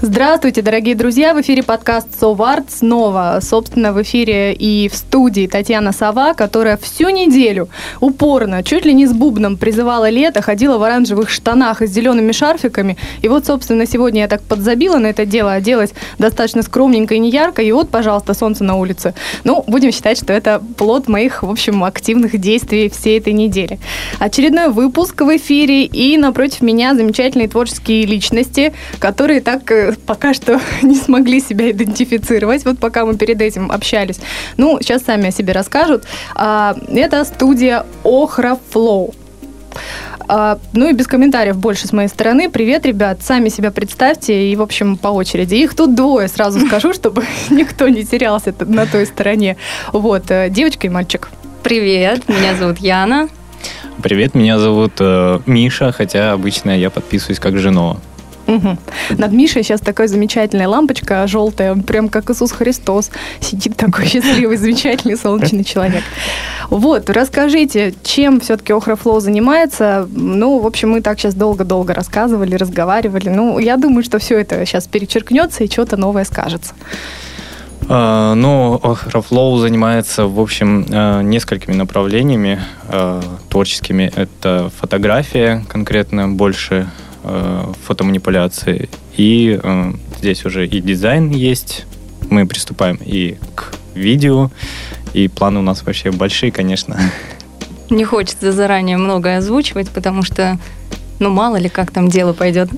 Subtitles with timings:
[0.00, 1.34] Здравствуйте, дорогие друзья!
[1.34, 3.40] В эфире подкаст «Соварт» снова.
[3.42, 9.08] Собственно, в эфире и в студии Татьяна Сова, которая всю неделю упорно, чуть ли не
[9.08, 12.96] с бубном призывала лето, ходила в оранжевых штанах и с зелеными шарфиками.
[13.22, 17.60] И вот, собственно, сегодня я так подзабила на это дело, оделась достаточно скромненько и неярко,
[17.60, 19.14] и вот, пожалуйста, солнце на улице.
[19.42, 23.80] Ну, будем считать, что это плод моих, в общем, активных действий всей этой недели.
[24.20, 30.60] Очередной выпуск в эфире, и напротив меня замечательные творческие личности, которые так э, пока что
[30.82, 34.20] не смогли себя идентифицировать, вот пока мы перед этим общались.
[34.56, 36.04] Ну, сейчас сами о себе расскажут.
[36.34, 39.14] А, это студия Охра Flow.
[40.28, 42.50] А, ну и без комментариев больше с моей стороны.
[42.50, 45.54] Привет, ребят, сами себя представьте и, в общем, по очереди.
[45.54, 49.56] Их тут двое, сразу скажу, чтобы никто не терялся на той стороне.
[49.92, 51.30] Вот, э, девочка и мальчик.
[51.62, 53.28] Привет, меня зовут Яна.
[54.02, 57.98] Привет, меня зовут э, Миша, хотя обычно я подписываюсь как Женова.
[58.48, 58.78] Угу.
[59.18, 63.10] Над Мишей сейчас такая замечательная лампочка желтая, прям как Иисус Христос.
[63.40, 66.02] Сидит такой счастливый, замечательный, солнечный человек.
[66.70, 70.08] Вот, расскажите, чем все-таки Охрофлоу занимается?
[70.10, 73.28] Ну, в общем, мы так сейчас долго-долго рассказывали, разговаривали.
[73.28, 76.74] Ну, я думаю, что все это сейчас перечеркнется и что-то новое скажется.
[77.82, 82.60] Uh, ну, Охрофлоу занимается, в общем, uh, несколькими направлениями
[82.90, 84.12] uh, творческими.
[84.14, 87.07] Это фотография конкретно больше э,
[87.84, 88.88] фотоманипуляции.
[89.16, 91.86] И э, здесь уже и дизайн есть.
[92.30, 94.50] Мы приступаем и к видео.
[95.12, 96.98] И планы у нас вообще большие, конечно.
[97.90, 100.58] Не хочется заранее многое озвучивать, потому что
[101.18, 102.68] ну, мало ли, как там дело пойдет.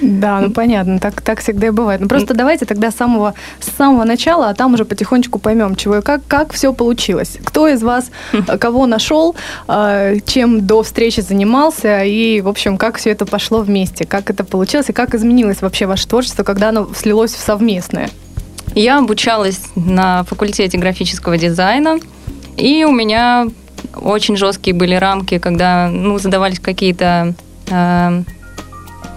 [0.00, 2.00] Да, ну понятно, так, так всегда и бывает.
[2.00, 5.96] Ну просто давайте тогда с самого, с самого начала, а там уже потихонечку поймем, чего
[5.98, 7.38] и как, как все получилось.
[7.42, 9.34] Кто из вас э, кого нашел,
[9.66, 14.44] э, чем до встречи занимался, и, в общем, как все это пошло вместе, как это
[14.44, 18.10] получилось, и как изменилось вообще ваше творчество, когда оно слилось в совместное?
[18.74, 21.98] Я обучалась на факультете графического дизайна,
[22.56, 23.46] и у меня
[23.94, 27.34] очень жесткие были рамки, когда ну, задавались какие-то
[27.68, 28.22] э,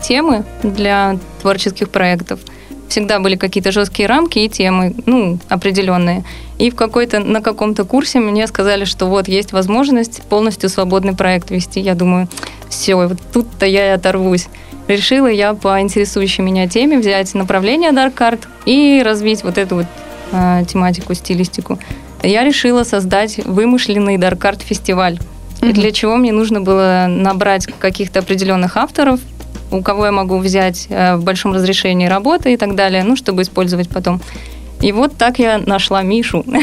[0.02, 2.40] темы для творческих проектов.
[2.88, 6.24] Всегда были какие-то жесткие рамки и темы, ну, определенные.
[6.58, 11.52] И в какой-то, на каком-то курсе мне сказали, что вот есть возможность полностью свободный проект
[11.52, 11.82] вести.
[11.82, 12.30] Я думаю,
[12.70, 14.48] все, вот тут-то я и оторвусь.
[14.88, 19.86] Решила я по интересующей меня теме взять направление Dark Art и развить вот эту вот
[20.32, 21.78] э, тематику, стилистику.
[22.24, 25.20] Я решила создать вымышленный Dark Art фестиваль.
[25.62, 29.20] И для чего мне нужно было набрать каких-то определенных авторов,
[29.72, 33.42] у кого я могу взять э, в большом разрешении работы и так далее, ну, чтобы
[33.42, 34.22] использовать потом.
[34.82, 36.46] И вот так я нашла Мишу.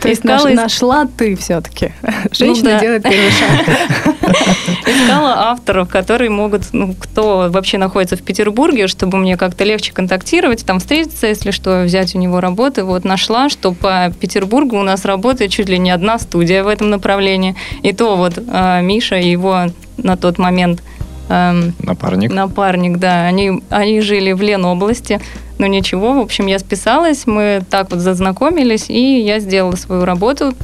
[0.00, 0.48] То есть Искала...
[0.50, 1.92] нашла ты все-таки.
[2.32, 2.80] Женщина ну, да.
[2.80, 4.46] делает первый шаг.
[4.86, 10.64] Искала авторов, которые могут, ну, кто вообще находится в Петербурге, чтобы мне как-то легче контактировать,
[10.64, 12.84] там встретиться, если что, взять у него работы.
[12.84, 16.90] Вот нашла, что по Петербургу у нас работает чуть ли не одна студия в этом
[16.90, 17.56] направлении.
[17.82, 19.66] И то вот э, Миша и его
[19.96, 20.82] на тот момент
[21.28, 22.32] Эм, напарник.
[22.32, 23.26] Напарник, да.
[23.26, 25.20] Они, они жили в Ленобласти.
[25.58, 30.54] Но ничего, в общем, я списалась, мы так вот зазнакомились, и я сделала свою работу.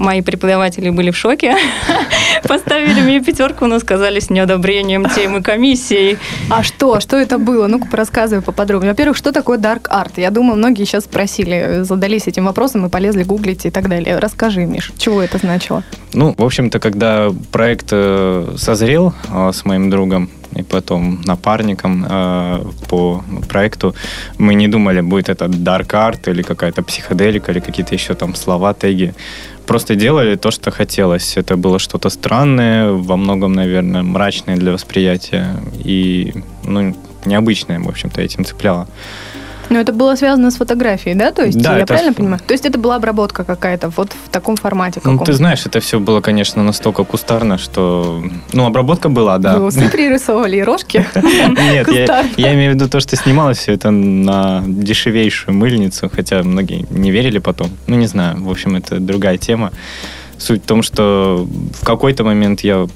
[0.00, 1.54] Мои преподаватели были в шоке.
[2.48, 6.16] Поставили мне пятерку, но сказали с неодобрением темы комиссии.
[6.48, 7.00] А что?
[7.00, 7.66] Что это было?
[7.66, 8.92] Ну-ка, рассказывай поподробнее.
[8.92, 10.12] Во-первых, что такое Dark Art?
[10.16, 14.18] Я думаю, многие сейчас спросили, задались этим вопросом и полезли гуглить и так далее.
[14.18, 15.82] Расскажи, Миш, чего это значило?
[16.14, 22.64] Ну, в общем-то, когда проект э, созрел э, с моим другом, и потом напарником э,
[22.88, 23.94] по проекту.
[24.38, 28.74] Мы не думали, будет это dark art или какая-то психоделика или какие-то еще там слова,
[28.74, 29.14] теги.
[29.70, 31.36] Просто делали то, что хотелось.
[31.36, 36.34] Это было что-то странное, во многом, наверное, мрачное для восприятия и
[36.64, 38.88] ну, необычное, в общем-то, этим цепляло.
[39.70, 41.30] Но это было связано с фотографией, да?
[41.30, 41.86] То есть, да, я это...
[41.86, 42.40] правильно понимаю?
[42.44, 46.00] То есть это была обработка какая-то вот в таком формате Ну, ты знаешь, это все
[46.00, 48.22] было, конечно, настолько кустарно, что...
[48.52, 49.56] Ну, обработка была, да.
[49.56, 51.06] Вы усы пририсовывали и рожки?
[51.14, 56.42] Нет, я, я имею в виду то, что снималось все это на дешевейшую мыльницу, хотя
[56.42, 57.70] многие не верили потом.
[57.86, 59.70] Ну, не знаю, в общем, это другая тема.
[60.36, 61.46] Суть в том, что
[61.80, 62.86] в какой-то момент я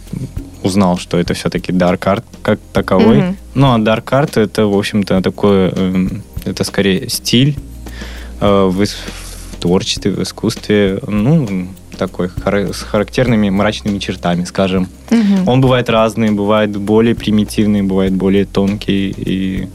[0.64, 3.18] узнал, что это все-таки Dark Art как таковой.
[3.18, 3.36] Mm-hmm.
[3.54, 7.56] Ну, а Dark Art это, в общем-то, такое эм, это скорее стиль
[8.40, 11.00] э, в, в творчестве, в искусстве.
[11.06, 14.88] Ну, такой с характерными мрачными чертами, скажем.
[15.10, 15.48] Мгм.
[15.48, 19.68] Он бывает разный, бывает более примитивный, бывает более тонкий и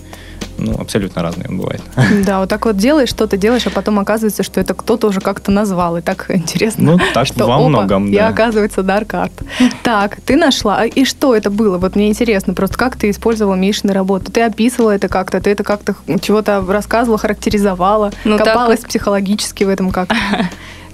[0.90, 1.82] абсолютно разный он бывает.
[2.26, 5.52] Да, вот так вот делаешь, что-то делаешь, а потом оказывается, что это кто-то уже как-то
[5.52, 5.98] назвал.
[5.98, 6.94] И так интересно.
[6.94, 8.28] Ну, так что во опа, многом, я, да.
[8.30, 9.32] оказывается, Dark Art.
[9.84, 10.78] Так, ты нашла.
[10.82, 11.78] А И что это было?
[11.78, 14.32] Вот мне интересно, просто как ты использовала Мишины работу?
[14.32, 15.40] Ты описывала это как-то?
[15.40, 18.12] Ты это как-то чего-то рассказывала, характеризовала?
[18.24, 20.10] Ну, так копалась как- психологически в этом как?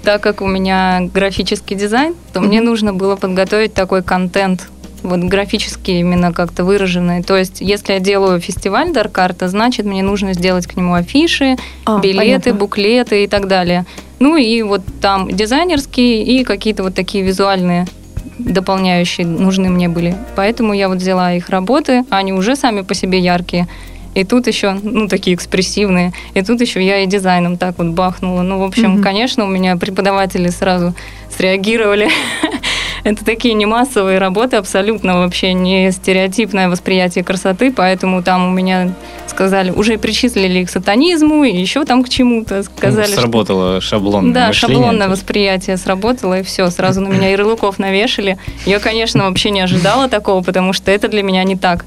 [0.04, 4.68] Так как у меня графический дизайн, то мне нужно было подготовить такой контент,
[5.06, 7.24] вот графически именно как-то выраженный.
[7.24, 11.56] То есть, если я делаю фестиваль Даркарта, значит, мне нужно сделать к нему афиши,
[11.86, 12.18] А, билеты,
[12.50, 12.54] понятно.
[12.54, 13.86] буклеты и так далее.
[14.20, 17.86] Ну и вот там дизайнерские и какие-то вот такие визуальные
[18.40, 20.16] дополняющие нужны мне были.
[20.36, 23.68] Поэтому я вот взяла их работы, они уже сами по себе яркие.
[24.14, 26.14] И тут еще, ну, такие экспрессивные.
[26.36, 28.44] И тут еще я и дизайном так вот бахнула.
[28.44, 29.04] Ну, в общем, Мгм.
[29.04, 30.94] конечно, у меня преподаватели сразу
[31.30, 32.10] среагировали.
[33.10, 38.94] Это такие не массовые работы, абсолютно вообще не стереотипное восприятие красоты, поэтому там у меня
[39.28, 43.06] сказали, уже причислили к сатанизму и еще там к чему-то сказали.
[43.06, 44.76] что- Сработало шаблонное да, мышление.
[44.78, 48.40] шаблонное восприятие сработало, и все, сразу на меня ярлыков навешали.
[48.66, 51.86] Я, конечно, вообще не ожидала такого, потому что это для меня не так.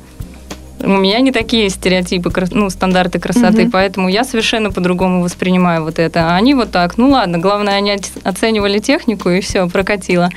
[0.80, 3.70] У меня не такие стереотипы, ну, стандарты красоты, Мгм.
[3.70, 6.28] поэтому я совершенно по-другому воспринимаю вот это.
[6.30, 10.30] А они вот так, ну ладно, главное, они оц- оценивали технику, и все, прокатило.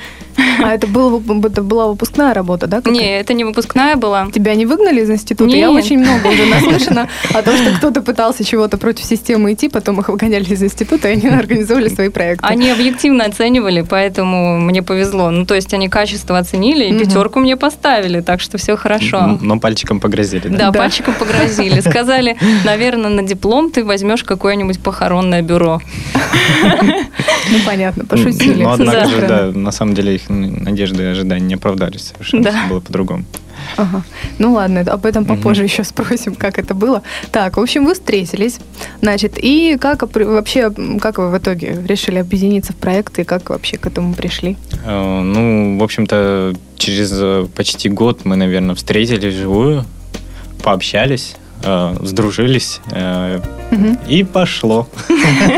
[0.64, 2.78] А это, был, это была выпускная работа, да?
[2.78, 2.92] какая?
[2.94, 4.28] Не, это не выпускная была.
[4.32, 5.54] Тебя не выгнали из института?
[5.54, 5.84] Я Нет.
[5.84, 10.08] очень много уже наслышана о том, что кто-то пытался чего-то против системы идти, потом их
[10.08, 12.46] выгоняли из института, и они организовывали свои проекты.
[12.46, 15.30] Они объективно оценивали, поэтому мне повезло.
[15.30, 17.00] Ну, то есть они качество оценили, и Мгм.
[17.00, 19.38] пятерку мне поставили, так что все хорошо.
[19.40, 20.48] Но пальчиком погрозили, да?
[20.48, 20.78] Да, Да.
[20.78, 21.80] пальчиком погрозили.
[21.88, 25.80] Сказали, наверное, на диплом ты возьмешь какое-нибудь похоронное бюро.
[27.50, 28.62] Ну, понятно, пошутили.
[28.62, 29.06] Но однако Да.
[29.06, 32.44] же, да, на самом деле их надежды и ожидания не оправдались совершенно.
[32.44, 32.50] Да.
[32.50, 33.24] Всё было по-другому.
[33.76, 34.02] Ага.
[34.38, 37.02] Ну ладно, об этом попозже еще спросим, как это было.
[37.30, 38.58] Так, в общем, вы встретились,
[39.00, 40.70] значит, и как вообще,
[41.00, 44.56] как вы в итоге решили объединиться в проекты, и как вообще к этому пришли?
[44.84, 49.84] Э, Ну, в общем-то, через э, почти год мы, наверное, встретились вживую,
[50.62, 53.98] пообщались, э, сдружились, э, Мгм.
[54.08, 54.86] и пошло.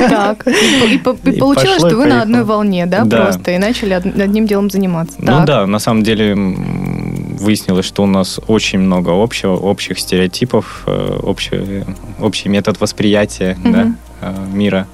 [0.08, 3.22] Так, и, по- и И получилось, пошло, и что вы на одной волне, да, Да.
[3.24, 5.16] просто, и начали од- одним делом заниматься.
[5.18, 5.44] Ну Так.
[5.46, 11.84] да, на самом деле выяснилось, что у нас очень много общего, общих стереотипов, э, общий,
[12.20, 13.72] общий метод восприятия Мгм.
[13.72, 13.86] да,
[14.20, 14.86] э, мира.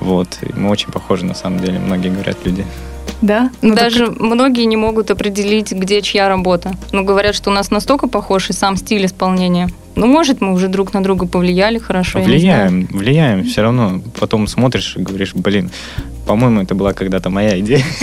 [0.00, 0.28] Вот.
[0.42, 2.64] И мы очень похожи, на самом деле, многие говорят люди.
[3.22, 3.50] Да?
[3.62, 6.72] Ну, так- Даже многие не могут определить, где чья работа.
[6.92, 9.68] Ну, говорят, что у нас настолько похож и сам стиль исполнения.
[9.94, 12.20] Ну, может, мы уже друг на друга повлияли хорошо.
[12.20, 14.02] влияем, влияем, все равно.
[14.20, 15.70] Потом смотришь и говоришь, блин,
[16.26, 17.82] по-моему, это была когда-то моя идея.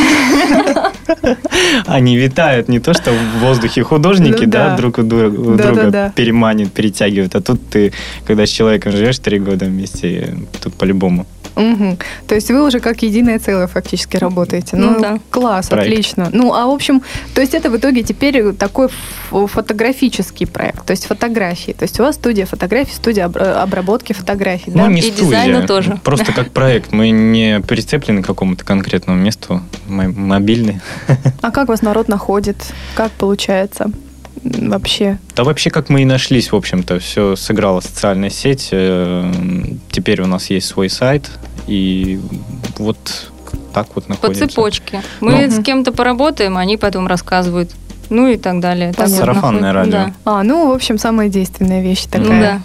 [1.85, 4.69] Они витают не то, что в воздухе художники, Ну да.
[4.69, 6.13] да, друг у друга, друга да, да.
[6.15, 7.35] переманивают, перетягивают.
[7.35, 7.93] А тут ты,
[8.25, 11.25] когда с человеком живешь три года вместе, тут по-любому.
[11.55, 11.97] Мгм.
[12.27, 14.75] То есть вы уже как единое целое фактически работаете.
[14.75, 15.19] Ну, Ну да.
[15.29, 15.87] класс, Проект.
[15.91, 16.29] отлично.
[16.33, 17.01] Ну, а в общем,
[17.35, 18.89] то есть это в итоге теперь такой
[19.31, 21.71] фотографический проект, то есть фотографии.
[21.73, 24.85] То есть у вас студия фотографий, студия об- обработки фотографий, да?
[24.85, 25.99] Ну, не И студия, дизайна тоже.
[26.03, 26.91] Просто как проект.
[26.91, 29.61] Мы не прицеплены к какому-то конкретному месту.
[29.87, 30.81] Мы мобильны.
[31.41, 32.57] А как вас народ находит?
[32.95, 33.91] Как получается
[34.43, 35.17] вообще?
[35.35, 38.69] Да вообще, как мы и нашлись, в общем-то, все сыграла социальная сеть.
[38.71, 39.31] Э,
[39.91, 41.29] Теперь у нас есть свой сайт,
[41.67, 42.19] и
[42.77, 42.97] вот
[43.73, 44.47] так вот По находимся.
[44.47, 45.01] цепочке.
[45.21, 45.51] Мы Ну.
[45.51, 47.71] с кем-то поработаем, они потом рассказывают.
[48.09, 48.89] Ну и так далее.
[48.93, 49.15] Так Понятно.
[49.15, 49.91] вот Сарафанное радио.
[49.91, 50.13] Да.
[50.25, 52.41] А, ну, в общем, самая действенная вещь Ну такая.
[52.41, 52.61] да.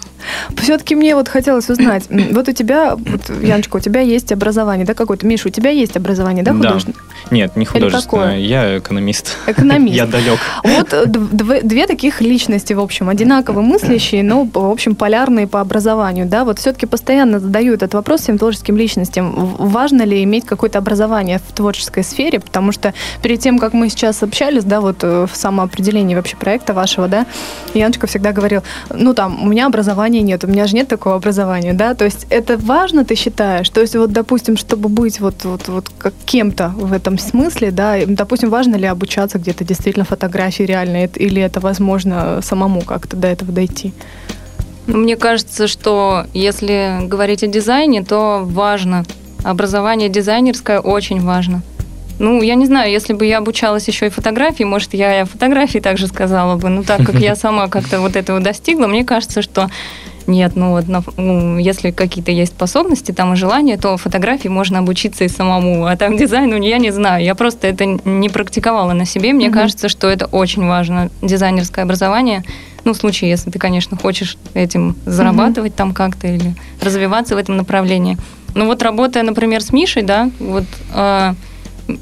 [0.61, 4.93] Все-таки мне вот хотелось узнать, вот у тебя, вот, Яночка, у тебя есть образование, да,
[4.93, 5.25] какое-то?
[5.25, 6.57] Миша, у тебя есть образование, да, Да.
[6.57, 6.99] художественное?
[7.31, 8.37] Нет, не художественное.
[8.37, 9.37] Я экономист.
[9.47, 9.95] Экономист.
[9.95, 10.37] Я далек.
[10.65, 15.47] Вот э, дв- дв- две таких личности, в общем, одинаково мыслящие, но, в общем, полярные
[15.47, 20.45] по образованию, да, вот все-таки постоянно задаю этот вопрос всем творческим личностям, важно ли иметь
[20.45, 24.97] какое-то образование в творческой сфере, потому что перед тем, как мы сейчас общались, да, вот
[25.03, 27.25] э, в самоопределении вообще проекта вашего, да,
[27.73, 28.61] Яночка всегда говорил,
[28.93, 32.27] ну, там, у меня образования нет, у меня же нет такого образования, да, то есть
[32.29, 36.69] это важно, ты считаешь, то есть вот, допустим, чтобы быть вот, вот, вот как кем-то
[36.75, 41.59] в этом смысле, да, допустим, важно ли обучаться где-то действительно фотографии реально, это- или это
[41.59, 43.93] возможно самому как-то до этого дойти?
[44.87, 49.05] Мне кажется, что если говорить о дизайне, то важно.
[49.43, 51.61] Образование дизайнерское очень важно.
[52.19, 55.25] Ну, я не знаю, если бы я обучалась еще и фотографии, может, я и о
[55.25, 56.69] фотографии также сказала бы.
[56.69, 59.69] Но так как я сама как-то вот этого достигла, мне кажется, что
[60.27, 60.85] нет, ну вот
[61.17, 65.97] ну, если какие-то есть способности там и желания, то фотографии можно обучиться и самому, а
[65.97, 69.53] там дизайн, ну я не знаю, я просто это не практиковала на себе, мне mm-hmm.
[69.53, 72.43] кажется, что это очень важно, дизайнерское образование,
[72.85, 75.77] ну, в случае, если ты, конечно, хочешь этим зарабатывать mm-hmm.
[75.77, 78.17] там как-то или развиваться в этом направлении.
[78.55, 81.33] Ну вот работая, например, с Мишей, да, вот э,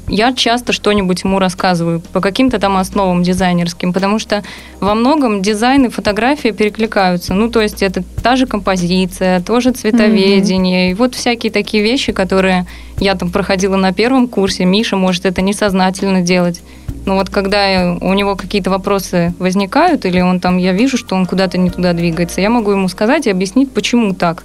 [0.08, 4.42] я часто что-нибудь ему рассказываю по каким-то там основам дизайнерским, потому что
[4.80, 7.34] во многом дизайн и фотография перекликаются.
[7.34, 10.92] Ну, то есть это та же композиция, тоже цветоведение, mm-hmm.
[10.92, 12.66] и вот всякие такие вещи, которые
[13.00, 16.60] я там проходила на первом курсе, Миша может это несознательно делать.
[17.06, 21.26] Но вот когда у него какие-то вопросы возникают, или он там, я вижу, что он
[21.26, 24.44] куда-то не туда двигается, я могу ему сказать и объяснить, почему так.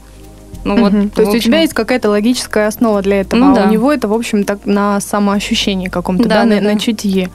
[0.64, 0.82] Ну, угу.
[0.84, 1.38] вот, То есть общем...
[1.38, 3.64] у тебя есть какая-то логическая основа для этого, ну, а да.
[3.66, 7.30] у него это, в общем, так на самоощущении каком-то, да, да, да, на, на чутье.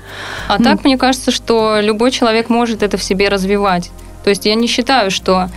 [0.48, 0.64] А mm.
[0.64, 3.90] так, мне кажется, что любой человек может это в себе развивать.
[4.24, 5.48] То есть я не считаю, что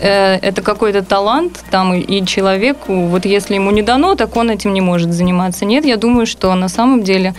[0.00, 4.50] э, это какой-то талант там и, и человеку, вот если ему не дано, так он
[4.50, 5.64] этим не может заниматься.
[5.64, 7.34] Нет, я думаю, что на самом деле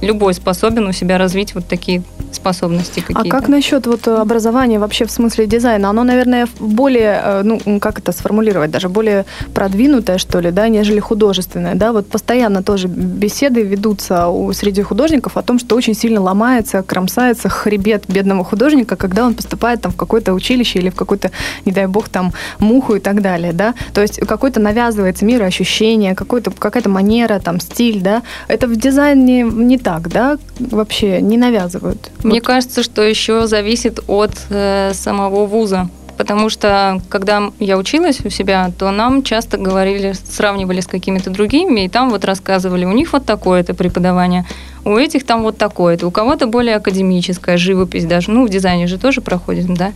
[0.00, 2.02] любой способен у себя развить вот такие
[2.32, 3.20] способности какие-то.
[3.20, 5.90] А как насчет вот образования вообще в смысле дизайна?
[5.90, 11.00] Оно, наверное, более, э, ну, как это сформулировать, даже более продвинутое, что ли, да, нежели
[11.00, 11.92] художественное, да?
[11.92, 17.48] Вот постоянно тоже беседы ведутся у, среди художников о том, что очень сильно ломается, кромсается
[17.48, 21.30] хребет бедного художника, когда он поступает там в какое-то училище или в какой-то,
[21.64, 23.74] не дай бог, там муху и так далее, да?
[23.92, 28.22] То есть какой-то навязывается мироощущение, какой-то, какая-то манера, там, стиль, да?
[28.48, 30.38] Это в дизайне не так, да?
[30.58, 32.10] Вообще не навязывают.
[32.22, 32.46] Мне вот.
[32.46, 35.88] кажется, что еще зависит от э, самого вуза.
[36.16, 41.86] Потому что, когда я училась у себя, то нам часто говорили, сравнивали с какими-то другими,
[41.86, 44.44] и там вот рассказывали, у них вот такое-то преподавание,
[44.84, 48.98] у этих там вот такое-то, у кого-то более академическая живопись даже, ну, в дизайне же
[48.98, 49.92] тоже проходит, да.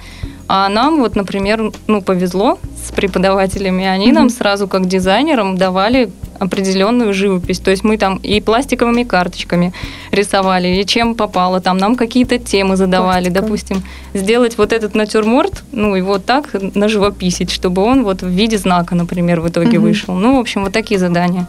[0.47, 4.15] А нам вот, например, ну, повезло с преподавателями, они mm-hmm.
[4.15, 7.61] нам сразу как дизайнерам давали определенную живопись.
[7.61, 9.73] То есть мы там и пластиковыми карточками
[10.11, 11.61] рисовали, и чем попало.
[11.61, 13.29] Там нам какие-то темы задавали.
[13.29, 13.43] Пластика.
[13.43, 18.95] Допустим, сделать вот этот натюрморт, ну, его так наживописить, чтобы он вот в виде знака,
[18.95, 19.89] например, в итоге угу.
[19.89, 20.15] вышел.
[20.15, 21.47] Ну, в общем, вот такие задания.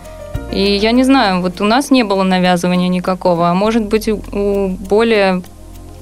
[0.52, 4.70] И я не знаю, вот у нас не было навязывания никакого, а может быть у
[4.70, 5.42] более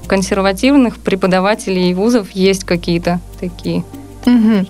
[0.06, 3.84] консервативных преподавателей и вузов есть какие-то такие
[4.26, 4.66] Угу.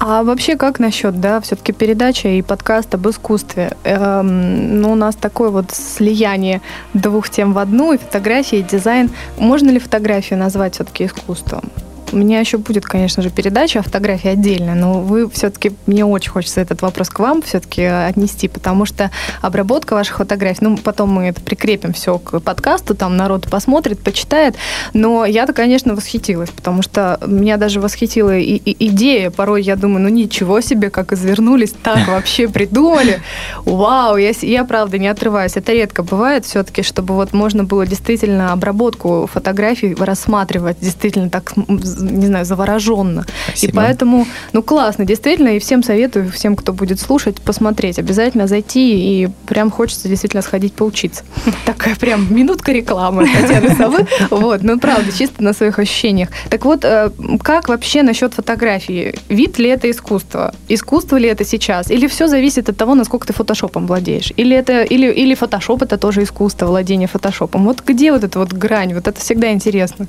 [0.00, 3.76] А вообще как насчет, да, все-таки передача и подкаст об искусстве?
[3.84, 6.62] Эм, ну, у нас такое вот слияние
[6.94, 9.10] двух тем в одну, и фотография, и дизайн.
[9.36, 11.64] Можно ли фотографию назвать все-таки искусством?
[12.12, 16.30] У меня еще будет, конечно же, передача о фотографии отдельно, но вы все-таки, мне очень
[16.30, 19.10] хочется этот вопрос к вам все-таки отнести, потому что
[19.42, 24.56] обработка ваших фотографий, ну, потом мы это прикрепим все к подкасту, там народ посмотрит, почитает,
[24.94, 30.02] но я-то, конечно, восхитилась, потому что меня даже восхитила и, и идея, порой я думаю,
[30.02, 33.20] ну, ничего себе, как извернулись, так вообще придумали,
[33.64, 38.52] вау, я, я правда не отрываюсь, это редко бывает все-таки, чтобы вот можно было действительно
[38.52, 41.52] обработку фотографий рассматривать действительно так
[41.98, 43.26] не знаю, завороженно.
[43.48, 43.72] Спасибо.
[43.72, 47.98] И поэтому, ну, классно, действительно, и всем советую, всем, кто будет слушать, посмотреть.
[47.98, 51.24] Обязательно зайти, и прям хочется действительно сходить поучиться.
[51.66, 54.06] Такая прям минутка рекламы Татьяны Совы.
[54.30, 56.28] Вот, ну, правда, чисто на своих ощущениях.
[56.50, 57.10] Так вот, э,
[57.42, 59.14] как вообще насчет фотографии?
[59.28, 60.54] Вид ли это искусство?
[60.68, 61.90] Искусство ли это сейчас?
[61.90, 64.32] Или все зависит от того, насколько ты фотошопом владеешь?
[64.36, 67.64] Или это, или, или фотошоп это тоже искусство, владение фотошопом?
[67.64, 68.94] Вот где вот эта вот грань?
[68.94, 70.06] Вот это всегда интересно.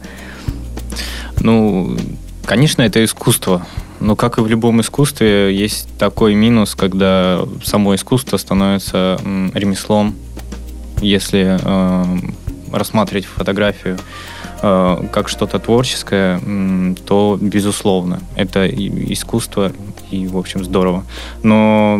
[1.42, 1.98] Ну,
[2.46, 3.66] конечно, это искусство.
[4.00, 9.20] Но как и в любом искусстве, есть такой минус, когда само искусство становится
[9.54, 10.16] ремеслом,
[11.02, 12.06] если э,
[12.72, 13.98] рассматривать фотографию
[14.62, 19.72] э, как что-то творческое, э, то безусловно это искусство
[20.12, 21.04] и в общем здорово.
[21.44, 22.00] Но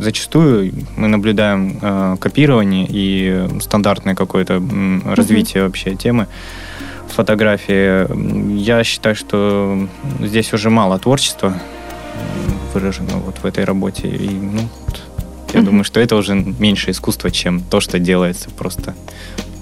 [0.00, 5.66] зачастую мы наблюдаем э, копирование и стандартное какое-то э, развитие mm-hmm.
[5.66, 6.26] вообще темы
[7.12, 8.06] фотографии.
[8.56, 9.88] Я считаю, что
[10.20, 11.54] здесь уже мало творчества
[12.72, 14.08] выражено вот в этой работе.
[14.08, 14.60] И, ну,
[15.52, 15.64] я mm-hmm.
[15.64, 18.94] думаю, что это уже меньше искусства, чем то, что делается просто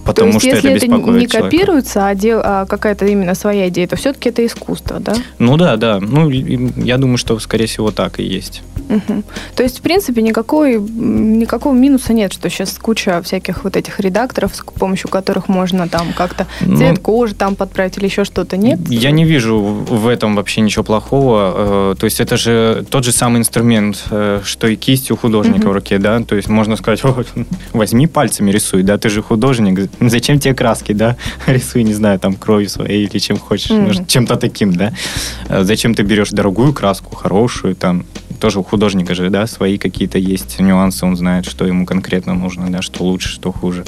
[0.08, 1.50] потому то есть, что если это беспокоит не человека.
[1.56, 5.14] копируется, а, дел, а какая-то именно своя идея, то все-таки это искусство, да?
[5.38, 6.00] Ну да, да.
[6.00, 8.62] Ну, я думаю, что, скорее всего, так и есть.
[8.88, 9.22] Мгм.
[9.54, 14.54] То есть, в принципе, никакой, никакого минуса нет, что сейчас куча всяких вот этих редакторов,
[14.56, 18.56] с помощью которых можно там как-то Ну, цвет кожи там подправить или еще что-то.
[18.56, 18.78] Нет?
[18.88, 21.92] Я не вижу в этом вообще ничего плохого.
[21.92, 25.60] Э, То есть это же тот же самый инструмент, э, что и кисть у художника
[25.60, 25.68] Мгм.
[25.70, 26.20] в руке, да?
[26.20, 27.26] То есть можно сказать, «Вот,
[27.72, 31.16] возьми пальцами рисуй, да, ты же художник, зачем тебе краски, да?
[31.46, 34.92] Рисуй, не знаю, там кровью своей или чем хочешь, может, чем-то таким, да?
[35.48, 38.04] Э, Зачем ты берешь дорогую краску, хорошую, там,
[38.40, 42.70] тоже у художника же, да, свои какие-то есть нюансы, он знает, что ему конкретно нужно,
[42.70, 43.84] да, что лучше, что хуже.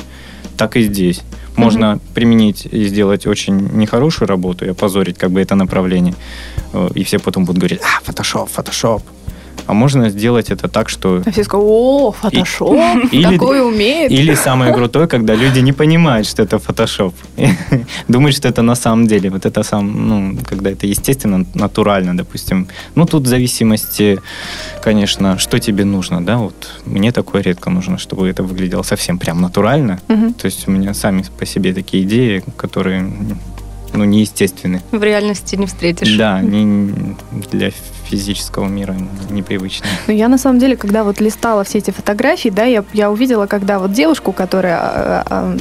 [0.56, 1.22] Так и здесь.
[1.56, 6.14] Можно применить и сделать очень нехорошую работу и опозорить как бы это направление.
[6.72, 9.02] Э, И все потом будут говорить, а, фотошоп, фотошоп.
[9.66, 11.22] А можно сделать это так, что...
[11.24, 12.76] А все скажут, о, фотошоп,
[13.12, 14.10] Или- такое умеет.
[14.10, 17.14] Или самое крутое, когда люди не понимают, что это фотошоп.
[18.08, 19.30] Думают, что это на самом деле.
[19.30, 22.66] Вот это сам, ну, когда это естественно, натурально, допустим.
[22.96, 24.18] Ну, тут в зависимости,
[24.82, 29.40] конечно, что тебе нужно, да, вот мне такое редко нужно, чтобы это выглядело совсем прям
[29.40, 30.00] натурально.
[30.08, 30.32] Мгм.
[30.34, 33.12] То есть у меня сами по себе такие идеи, которые,
[33.92, 34.82] ну, неестественны.
[34.90, 36.16] В реальности не встретишь.
[36.16, 37.14] Да, не
[37.52, 37.70] для
[38.10, 38.96] физического мира
[39.30, 39.90] непривычные.
[40.06, 43.46] Ну, я на самом деле, когда вот листала все эти фотографии, да, я, я увидела,
[43.46, 45.56] когда вот девушку, которая а, а,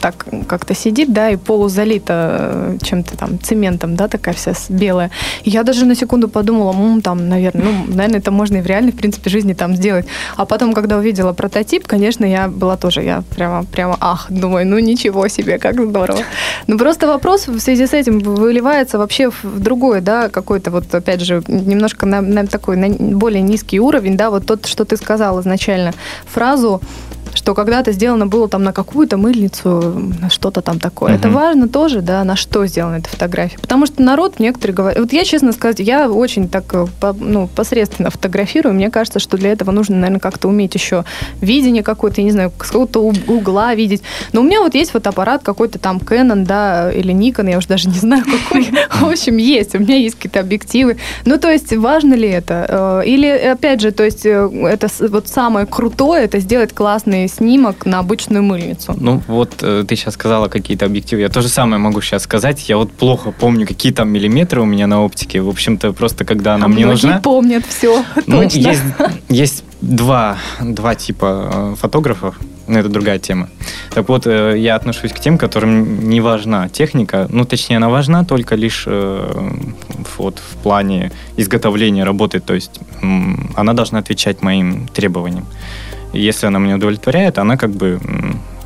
[0.00, 5.10] так как-то сидит, да, и полузалита э, чем-то там, цементом, да, такая вся белая.
[5.44, 8.92] Я даже на секунду подумала, «М, там, наверное, ну, наверное, это можно и в реальной,
[8.92, 10.06] в принципе, жизни там сделать.
[10.36, 14.78] А потом, когда увидела прототип, конечно, я была тоже, я прямо, прямо, ах, думаю, ну
[14.78, 16.20] ничего себе, как здорово.
[16.66, 21.20] Ну, просто вопрос в связи с этим выливается вообще в другое, да, какой-то вот, опять
[21.20, 25.40] же, немножко на, на такой на более низкий уровень, да, вот тот, что ты сказал
[25.40, 25.92] изначально,
[26.26, 26.80] фразу,
[27.34, 29.70] что когда-то сделано было там на какую-то мыльницу,
[30.20, 31.14] на что-то там такое.
[31.14, 31.36] Это Мгм.
[31.36, 33.58] важно тоже, да, на что сделана эта фотография.
[33.58, 35.00] Потому что народ некоторые говорят...
[35.00, 36.86] Вот я, честно сказать, я очень так э,
[37.18, 38.72] ну, посредственно фотографирую.
[38.72, 41.04] Мне кажется, что для этого нужно, наверное, как-то уметь еще
[41.40, 44.02] видение какое-то, я не знаю, с какого-то угла видеть.
[44.32, 47.88] Но у меня вот есть фотоаппарат какой-то там Canon, да, или Nikon, я уже даже
[47.88, 48.70] не знаю какой.
[49.00, 49.74] В общем, есть.
[49.74, 50.98] У меня есть какие-то объективы.
[51.24, 53.02] Ну, то есть, важно ли это?
[53.02, 57.86] Э, Или, опять же, то есть, э, это вот самое крутое, это сделать классный снимок
[57.86, 58.94] на обычную мыльницу.
[58.98, 61.20] Ну, вот э, ты сейчас сказала какие-то объективы.
[61.22, 62.68] Я то же самое могу сейчас сказать.
[62.68, 65.40] Я вот плохо помню, какие там миллиметры у меня на оптике.
[65.40, 67.20] В общем-то, просто когда она А мне нужна...
[67.20, 68.58] помнят все, Ну, точно.
[68.58, 68.82] есть,
[69.28, 73.48] есть два, два типа фотографов, но это другая тема.
[73.94, 78.24] Так вот, э, я отношусь к тем, которым не важна техника, ну, точнее, она важна
[78.24, 79.50] только лишь э,
[80.18, 82.80] вот в плане изготовления работы, то есть
[83.54, 85.46] она должна отвечать моим требованиям.
[86.12, 88.00] Если она меня удовлетворяет, она как бы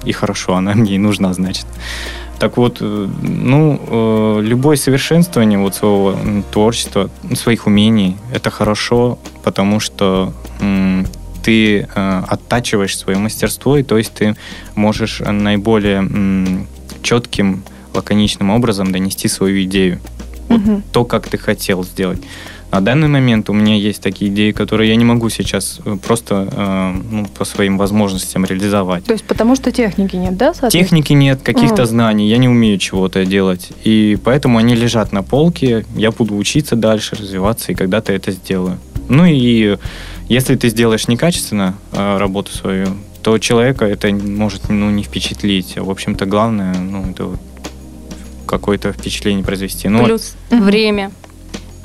[0.04, 1.66] и хорошо, она мне и нужна, значит.
[2.38, 6.14] Так вот, э, ну, любое совершенствование вот своего
[6.52, 10.32] творчества, своих умений, это хорошо, потому что
[11.48, 14.36] ты э, оттачиваешь свое мастерство, и то есть ты
[14.74, 16.66] можешь наиболее м,
[17.02, 17.62] четким,
[17.94, 19.98] лаконичным образом донести свою идею.
[20.48, 20.82] Вот Мгм.
[20.92, 22.20] то, как ты хотел сделать.
[22.70, 26.48] На данный момент у меня есть такие идеи, которые я не могу сейчас э, просто
[26.52, 29.04] э, ну, по своим возможностям реализовать.
[29.04, 30.52] То есть, потому что техники нет, да?
[30.70, 31.86] Техники нет, каких-то А.
[31.86, 33.70] знаний, я не умею чего-то делать.
[33.84, 38.76] И поэтому они лежат на полке, я буду учиться дальше, развиваться, и когда-то это сделаю.
[39.08, 39.78] Ну и
[40.28, 42.88] если ты сделаешь некачественно э, работу свою,
[43.22, 45.76] то человека это может ну, не впечатлить.
[45.76, 47.40] В общем-то, главное, ну, это вот
[48.46, 49.88] какое-то впечатление произвести.
[49.88, 50.64] Ну, Плюс Мгм.
[50.64, 51.10] время.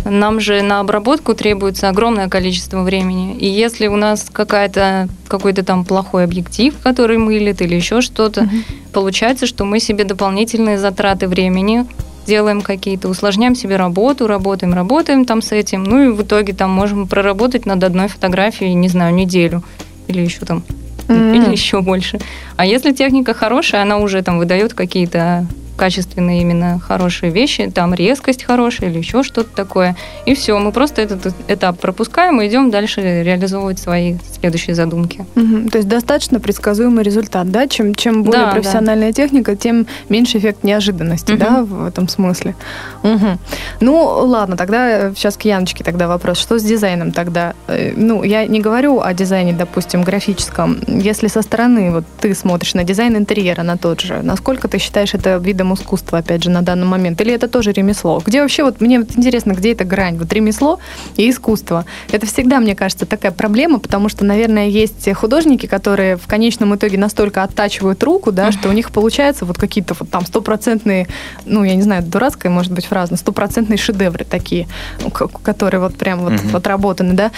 [0.05, 3.37] Нам же на обработку требуется огромное количество времени.
[3.37, 8.63] И если у нас какая-то, какой-то там плохой объектив, который мылит или еще что-то, Мгм.
[8.91, 11.85] получается, что мы себе дополнительные затраты времени
[12.25, 16.71] делаем какие-то, усложняем себе работу, работаем, работаем там с этим, ну и в итоге там
[16.71, 19.63] можем проработать над одной фотографией, не знаю, неделю
[20.07, 20.63] или еще там,
[21.07, 21.33] М.
[21.35, 22.19] или еще больше.
[22.55, 28.43] А если техника хорошая, она уже там выдает какие-то качественные именно хорошие вещи, там резкость
[28.43, 29.95] хорошая или еще что-то такое.
[30.25, 35.25] И все, мы просто этот этап пропускаем и идем дальше реализовывать свои следующие задумки.
[35.35, 35.69] Мгм.
[35.69, 37.67] То есть достаточно предсказуемый результат, да?
[37.67, 41.39] Чем, чем более Да, профессиональная техника, тем меньше эффект неожиданности, Мгм.
[41.39, 42.55] да, в этом смысле.
[43.03, 43.39] Мгм.
[43.79, 46.37] Ну, ладно, тогда сейчас к Яночке тогда вопрос.
[46.37, 47.53] Что с дизайном тогда?
[47.67, 50.77] Э, Ну, я не говорю о дизайне, допустим, графическом.
[50.87, 55.13] Если со стороны вот ты смотришь на дизайн интерьера, на тот же, насколько ты считаешь
[55.13, 57.21] это видом искусства, опять же, на данный момент?
[57.21, 58.21] Или это тоже ремесло?
[58.25, 60.17] Где вообще, вот мне вот интересно, где эта грань?
[60.17, 60.79] Вот ремесло
[61.15, 61.85] и искусство.
[62.11, 66.97] Это всегда, мне кажется, такая проблема, потому что, наверное, есть художники, которые в конечном итоге
[66.97, 71.07] настолько оттачивают руку, да, что у них получается вот какие-то вот там стопроцентные,
[71.45, 74.67] ну, я не знаю, дурацкая, может быть, фраза, но стопроцентные шедевры такие,
[75.03, 76.55] ну, которые вот прям вот Мгм.
[76.55, 77.31] отработаны, да.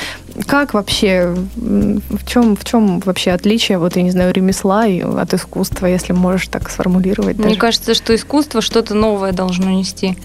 [0.47, 5.33] Как вообще, в чем, в чем вообще отличие, вот, я не знаю, ремесла и от
[5.33, 7.37] искусства, если можешь так сформулировать?
[7.37, 10.17] Мне кажется, что искусство что-то новое должно нести.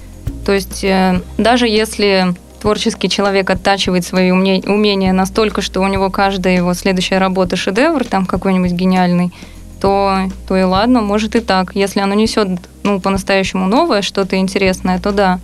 [0.45, 6.57] То есть э, даже если творческий человек оттачивает свои умения настолько, что у него каждая
[6.57, 9.33] его следующая работа шедевр, там какой-нибудь гениальный,
[9.81, 11.75] то, то и ладно, может и так.
[11.75, 12.49] Если оно несет
[12.83, 15.41] ну, по-настоящему новое, что-то интересное, то да.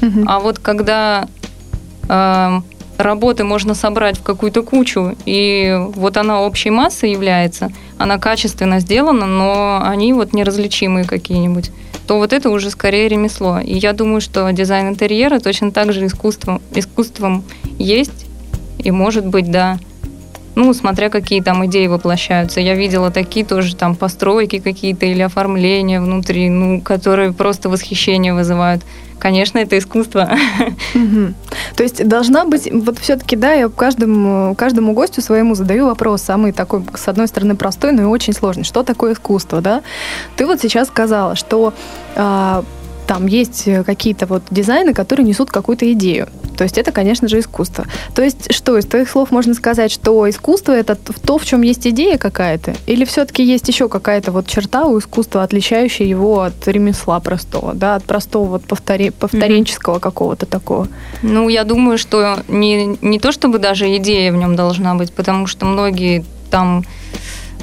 [0.00, 0.24] Угу.
[0.26, 1.26] А вот когда
[2.08, 2.60] э,
[2.98, 9.26] работы можно собрать в какую-то кучу, и вот она общей массой является, она качественно сделана,
[9.26, 11.70] но они вот неразличимые какие-нибудь,
[12.06, 13.60] то вот это уже скорее ремесло.
[13.60, 17.44] И я думаю, что дизайн интерьера точно так же искусством, искусством
[17.78, 18.26] есть,
[18.78, 19.78] и может быть, да,
[20.58, 22.60] ну, смотря какие там идеи воплощаются.
[22.60, 28.82] Я видела такие тоже там постройки какие-то или оформления внутри, ну, которые просто восхищение вызывают.
[29.20, 30.28] Конечно, это искусство.
[30.94, 31.34] Угу.
[31.76, 36.50] То есть должна быть, вот все-таки, да, я каждому, каждому гостю своему задаю вопрос, самый
[36.50, 38.64] такой, с одной стороны, простой, но и очень сложный.
[38.64, 39.82] Что такое искусство, да?
[40.36, 41.72] Ты вот сейчас сказала, что
[42.16, 42.62] э,
[43.08, 46.28] там есть э, какие-то вот дизайны, которые несут какую-то идею.
[46.58, 47.86] То есть это, конечно же, искусство.
[48.14, 51.86] То есть что, из твоих слов можно сказать, что искусство это то, в чем есть
[51.86, 52.74] идея какая-то?
[52.86, 57.94] Или все-таки есть еще какая-то вот черта у искусства, отличающая его от ремесла простого, да,
[57.94, 60.00] от простого вот повтори, повторенческого mm-hmm.
[60.00, 60.88] какого-то такого?
[61.22, 65.46] Ну, я думаю, что не, не то чтобы даже идея в нем должна быть, потому
[65.46, 66.84] что многие там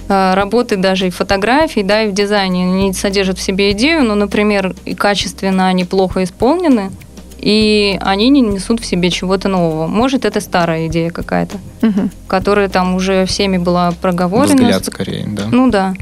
[0.07, 4.75] работы даже и фотографии, да, и в дизайне не содержат в себе идею, но, например,
[4.85, 6.91] и качественно они плохо исполнены,
[7.39, 9.87] и они не несут в себе чего-то нового.
[9.87, 12.09] Может, это старая идея какая-то, угу.
[12.27, 14.55] которая там уже всеми была проговорена.
[14.55, 15.43] Взгляд скорее, да.
[15.51, 15.93] Ну да.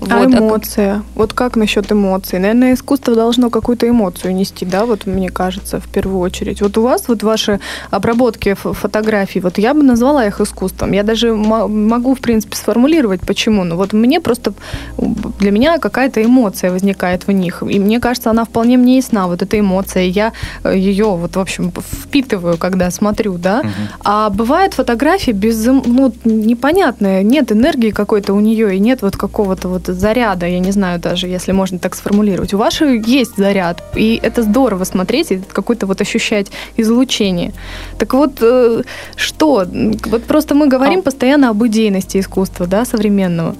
[0.00, 0.94] А вот, эмоция?
[0.94, 1.02] А...
[1.14, 2.38] Вот как насчет эмоций?
[2.38, 6.60] Наверное, искусство должно какую-то эмоцию нести, да, вот мне кажется, в первую очередь.
[6.62, 10.92] Вот у вас вот ваши обработки фотографий, вот я бы назвала их искусством.
[10.92, 13.64] Я даже могу, в принципе, сформулировать, почему.
[13.64, 14.52] Но вот мне просто,
[14.96, 17.62] для меня какая-то эмоция возникает в них.
[17.68, 20.04] И мне кажется, она вполне мне ясна, вот эта эмоция.
[20.04, 20.32] Я
[20.64, 23.60] э, ее, вот, в общем, впитываю, когда смотрю, да.
[23.60, 23.68] Угу.
[24.04, 29.68] А бывают фотографии без, ну, непонятные, нет энергии какой-то у нее, и нет вот какого-то
[29.68, 32.54] вот заряда, я не знаю даже, если можно так сформулировать.
[32.54, 37.52] У вашей есть заряд, и это здорово смотреть, и какое-то вот ощущать излучение.
[37.98, 38.82] Так вот, э,
[39.16, 39.66] что?
[40.06, 41.02] Вот просто мы говорим а...
[41.02, 43.54] постоянно об идейности искусства, да, современного.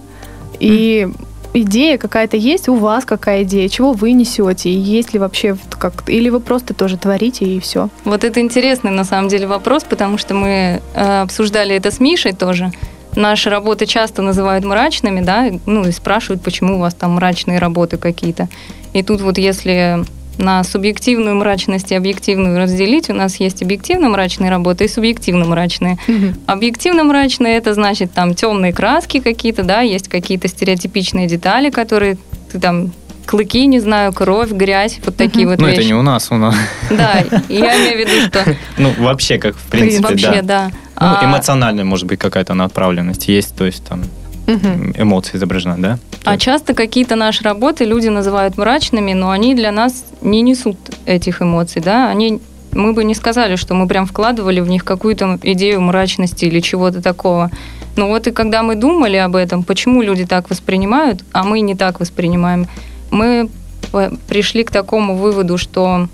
[0.60, 1.08] И
[1.54, 6.08] идея какая-то есть у вас, какая идея, чего вы несете, и есть ли вообще как
[6.08, 7.88] или вы просто тоже творите и все.
[8.04, 12.32] Вот это интересный на самом деле вопрос, потому что мы э, обсуждали это с Мишей
[12.32, 12.70] тоже
[13.18, 17.98] наши работы часто называют мрачными, да, ну и спрашивают, почему у вас там мрачные работы
[17.98, 18.48] какие-то.
[18.92, 20.04] И тут вот если
[20.38, 25.98] на субъективную мрачность и объективную разделить, у нас есть объективно мрачные работы и субъективно мрачные.
[26.06, 26.34] Угу.
[26.46, 32.18] Объективно мрачные это значит там темные краски какие-то, да, есть какие-то стереотипичные детали, которые
[32.52, 32.92] ты там
[33.28, 35.76] клыки, не знаю, кровь, грязь, вот такие вот ну, вещи.
[35.76, 36.54] Ну, это не у нас, у нас.
[36.90, 38.56] Да, я имею в виду, что...
[38.78, 40.70] Ну, вообще, как в принципе, Вообще, да.
[40.98, 41.24] Ну, а...
[41.24, 44.04] эмоциональная, может быть, какая-то направленность есть, то есть там
[44.46, 44.92] угу.
[44.96, 45.98] эмоция изображена, да?
[46.24, 51.42] А часто какие-то наши работы люди называют мрачными, но они для нас не несут этих
[51.42, 52.08] эмоций, да?
[52.08, 52.40] Они
[52.72, 57.02] мы бы не сказали, что мы прям вкладывали в них какую-то идею мрачности или чего-то
[57.02, 57.50] такого.
[57.96, 61.74] Но вот и когда мы думали об этом, почему люди так воспринимают, а мы не
[61.74, 62.68] так воспринимаем,
[63.10, 63.48] мы
[64.28, 66.08] пришли к такому выводу, что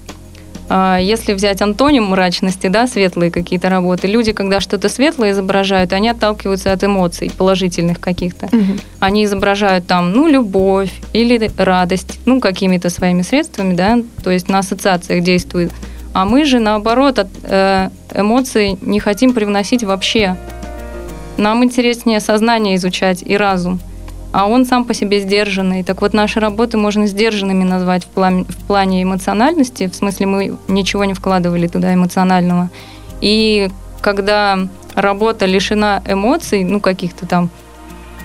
[0.69, 6.09] а, если взять антоним мрачности, да, светлые какие-то работы, люди, когда что-то светлое изображают, они
[6.09, 8.47] отталкиваются от эмоций положительных каких-то.
[8.47, 8.79] Угу.
[9.01, 14.61] Они изображают там, ну, любовь или радость, ну, какими-то своими средствами, да, то есть на
[14.61, 15.73] ассоциациях действуют.
[16.13, 20.37] А мы же, наоборот, от э, эмоций не хотим привносить вообще.
[21.37, 23.81] Нам интереснее сознание изучать и разум
[24.35, 25.85] а он сам по себе сдержанный.
[25.85, 30.57] Так вот, наши работы можно сдержанными назвать в плане, в плане эмоциональности, в смысле мы
[30.67, 32.69] ничего не вкладывали туда эмоционального.
[33.21, 33.71] И
[34.01, 34.59] когда
[34.97, 37.49] работа лишена эмоций, ну, каких-то там,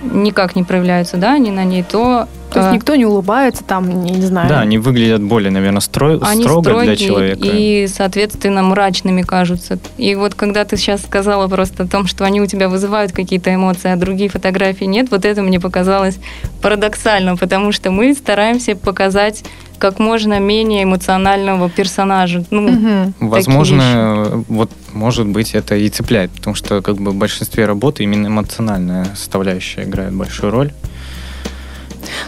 [0.02, 2.74] никак не проявляются, да, они на ней, то то есть а.
[2.74, 4.48] никто не улыбается там, не, не знаю.
[4.48, 6.18] Да, они выглядят более, наверное, стро...
[6.20, 7.42] они строго для человека.
[7.44, 9.78] И, соответственно, мрачными кажутся.
[9.98, 13.54] И вот когда ты сейчас сказала просто о том, что они у тебя вызывают какие-то
[13.54, 16.18] эмоции, а другие фотографии нет, вот это мне показалось
[16.60, 19.44] парадоксально, потому что мы стараемся показать
[19.80, 22.44] как можно менее эмоционального персонажа.
[22.50, 23.30] Ну, угу.
[23.30, 28.28] Возможно, вот может быть это и цепляет, потому что как бы в большинстве работ именно
[28.28, 30.72] эмоциональная составляющая играет большую роль.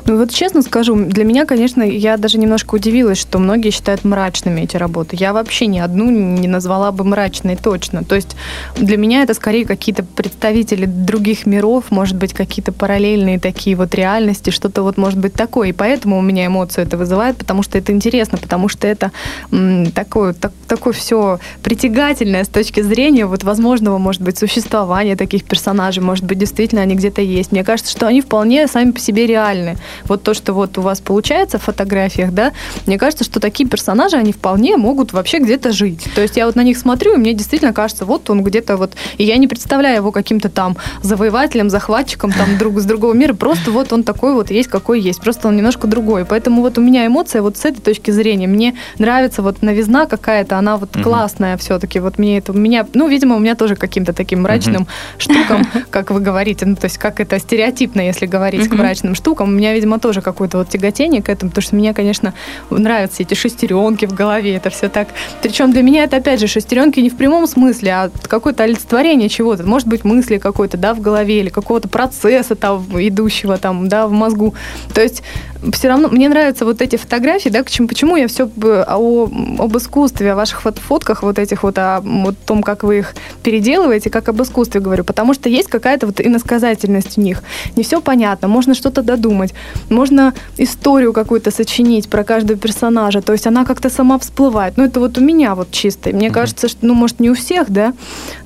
[0.06, 4.60] Ну вот честно скажу, для меня, конечно, я даже немножко удивилась, что многие считают мрачными
[4.62, 5.16] эти работы.
[5.18, 8.04] Я вообще ни одну не назвала бы мрачной точно.
[8.04, 8.36] То есть
[8.76, 14.50] для меня это скорее какие-то представители других миров, может быть, какие-то параллельные такие вот реальности,
[14.50, 15.68] что-то вот может быть такое.
[15.68, 19.12] И поэтому у меня эмоцию это вызывает, потому что это интересно, потому что это
[19.50, 25.44] м, такое, так, такое все притягательное с точки зрения вот возможного, может быть, существования таких
[25.44, 26.02] персонажей.
[26.02, 27.52] Может быть, действительно они где-то есть.
[27.52, 29.76] Мне кажется, что они вполне сами по себе реальны.
[30.04, 32.52] Вот то, что вот у вас получается в фотографиях, да,
[32.86, 36.08] мне кажется, что такие персонажи, они вполне могут вообще где-то жить.
[36.14, 38.94] То есть я вот на них смотрю, и мне действительно кажется, вот он где-то вот...
[39.18, 43.34] И я не представляю его каким-то там завоевателем, захватчиком там друг с другого мира.
[43.34, 45.20] Просто вот он такой вот есть, какой есть.
[45.20, 46.24] Просто он немножко другой.
[46.24, 48.46] Поэтому вот у меня эмоция вот с этой точки зрения.
[48.46, 51.04] Мне нравится вот новизна какая-то, она вот угу.
[51.04, 52.00] классная все-таки.
[52.00, 52.52] Вот мне это...
[52.52, 54.90] У меня, ну, видимо, у меня тоже каким-то таким мрачным угу.
[55.18, 56.66] штукам, как вы говорите.
[56.66, 58.76] Ну, то есть как это стереотипно, если говорить угу.
[58.76, 59.48] к мрачным штукам.
[59.48, 62.34] У меня, видимо, тоже какое-то вот тяготение к этому, потому что мне, конечно,
[62.70, 65.08] нравятся эти шестеренки в голове, это все так.
[65.42, 69.64] Причем для меня это, опять же, шестеренки не в прямом смысле, а какое-то олицетворение чего-то.
[69.64, 74.12] Может быть, мысли какой-то, да, в голове, или какого-то процесса там, идущего там, да, в
[74.12, 74.54] мозгу.
[74.94, 75.22] То есть
[75.70, 80.32] все равно мне нравятся вот эти фотографии, да, почему, почему я все о, об искусстве,
[80.32, 84.28] о ваших фот фотках вот этих вот, о вот том, как вы их переделываете, как
[84.28, 87.42] об искусстве говорю, потому что есть какая-то вот иносказательность в них.
[87.76, 89.54] Не все понятно, можно что-то додумать,
[89.88, 94.76] можно историю какую-то сочинить про каждого персонажа, то есть она как-то сама всплывает.
[94.76, 96.10] Ну, это вот у меня вот чисто.
[96.10, 96.32] Мне mm-hmm.
[96.32, 97.94] кажется, что, ну, может, не у всех, да,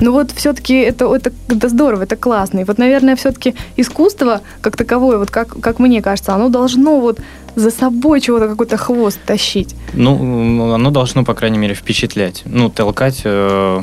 [0.01, 2.61] но вот все-таки это, это, это здорово, это классно.
[2.61, 7.21] И вот, наверное, все-таки искусство как таковое, вот как, как мне кажется, оно должно вот
[7.55, 9.75] за собой чего-то какой-то хвост тащить.
[9.95, 12.42] Ну, оно должно, по крайней мере, впечатлять.
[12.45, 13.83] Ну, толкать э,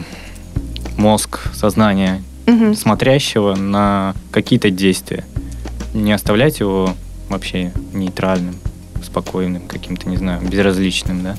[0.97, 2.75] мозг, сознание угу.
[2.75, 5.25] смотрящего на какие-то действия.
[5.93, 6.93] Не оставлять его
[7.29, 8.55] вообще нейтральным,
[9.03, 11.35] спокойным, каким-то, не знаю, безразличным, да.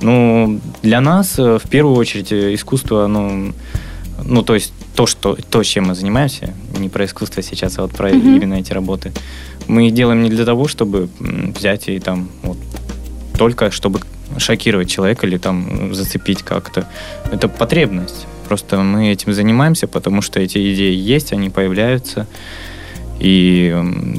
[0.00, 3.52] Ну, для нас, э, в первую очередь, искусство, ну,
[4.24, 7.92] ну, то есть то, что, то, чем мы занимаемся, не про искусство сейчас, а вот
[7.92, 8.36] про mm-hmm.
[8.36, 9.12] именно эти работы,
[9.68, 12.58] мы делаем не для того, чтобы взять и там вот
[13.38, 14.00] только чтобы
[14.38, 16.86] шокировать человека или там зацепить как-то.
[17.30, 18.26] Это потребность.
[18.48, 22.26] Просто мы этим занимаемся, потому что эти идеи есть, они появляются.
[23.18, 23.74] И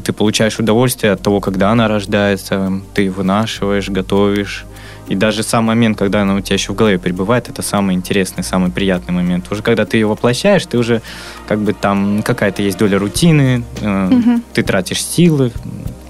[0.06, 4.66] ты получаешь удовольствие от того, когда она рождается, ты вынашиваешь, готовишь,
[5.08, 8.44] и даже сам момент, когда она у тебя еще в голове пребывает, это самый интересный,
[8.44, 9.52] самый приятный момент.
[9.52, 11.02] Уже когда ты ее воплощаешь, ты уже
[11.48, 14.42] как бы там какая-то есть доля рутины, э, угу.
[14.54, 15.52] ты тратишь силы,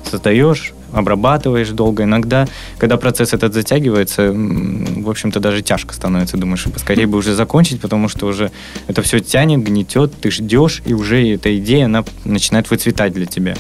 [0.09, 2.03] создаешь, обрабатываешь долго.
[2.03, 6.37] Иногда, когда процесс этот затягивается, в общем-то, даже тяжко становится.
[6.37, 8.51] Думаешь, поскорее бы уже закончить, потому что уже
[8.87, 13.55] это все тянет, гнетет, ты ждешь, и уже эта идея, она начинает выцветать для тебя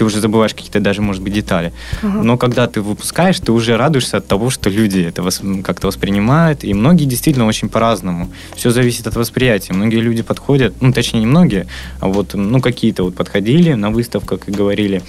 [0.00, 1.74] ты уже забываешь какие-то даже, может быть, детали.
[2.02, 2.22] Ага.
[2.22, 5.22] Но когда ты выпускаешь, ты уже радуешься от того, что люди это
[5.62, 8.30] как-то воспринимают, и многие действительно очень по-разному.
[8.56, 9.74] Все зависит от восприятия.
[9.74, 11.66] Многие люди подходят, ну, точнее, не многие,
[12.00, 15.02] а вот, ну, какие-то вот подходили на выставках и говорили,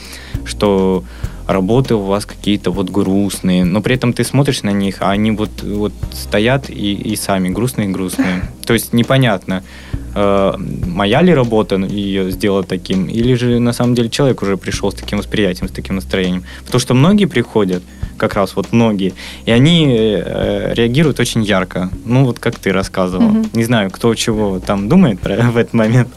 [0.43, 1.05] что
[1.47, 5.31] работы у вас какие-то вот грустные, но при этом ты смотришь на них, а они
[5.31, 8.43] вот, вот стоят и, и сами грустные-грустные.
[8.65, 9.63] То есть непонятно,
[10.15, 10.53] э,
[10.85, 14.95] моя ли работа ее сделала таким, или же на самом деле человек уже пришел с
[14.95, 16.43] таким восприятием, с таким настроением.
[16.65, 17.83] Потому что многие приходят,
[18.17, 19.13] как раз вот многие,
[19.45, 21.89] и они э, реагируют очень ярко.
[22.05, 23.29] Ну, вот как ты рассказывал.
[23.29, 23.49] Угу.
[23.53, 26.09] Не знаю, кто чего там думает про, в этот момент,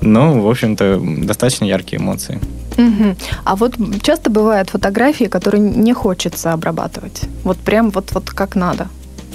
[0.00, 2.40] но, в общем-то, достаточно яркие эмоции.
[2.78, 3.16] Угу.
[3.44, 7.22] А вот часто бывают фотографии, которые не хочется обрабатывать.
[7.44, 8.88] Вот прям вот, вот как надо.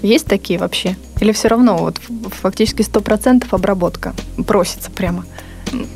[0.06, 0.96] Есть такие вообще?
[1.20, 2.00] Или все равно вот
[2.41, 4.13] фактически 100% обработка
[4.46, 5.26] просится прямо?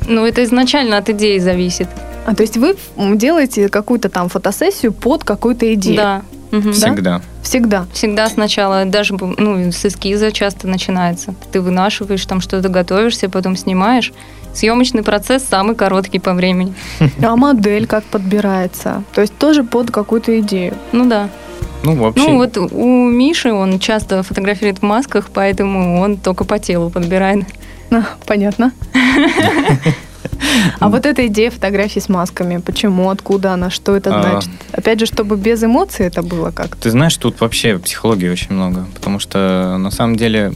[0.08, 1.88] Ну, это изначально от идеи зависит.
[2.26, 5.96] А то есть вы делаете какую-то там фотосессию под какую-то идею?
[5.96, 6.22] Да.
[6.52, 6.72] Угу.
[6.72, 7.22] Всегда.
[7.42, 7.86] Всегда.
[7.92, 11.34] Всегда сначала, даже ну, с эскиза часто начинается.
[11.52, 14.12] Ты вынашиваешь, там что-то готовишься, потом снимаешь.
[14.52, 16.74] Съемочный процесс самый короткий по времени.
[17.22, 19.04] А модель как подбирается?
[19.14, 20.74] То есть тоже под какую-то идею?
[20.90, 21.28] Ну да.
[21.82, 22.22] Ну, вообще.
[22.22, 27.44] Ну, вот у Миши он часто фотографирует в масках, поэтому он только по телу подбирает.
[27.90, 28.72] А, понятно.
[30.78, 34.22] А вот эта идея фотографий с масками, почему, откуда она, что это а.
[34.22, 34.50] значит?
[34.72, 36.82] Опять же, чтобы без эмоций это было как-то.
[36.82, 40.52] Ты знаешь, тут вообще психологии очень много, потому что на самом деле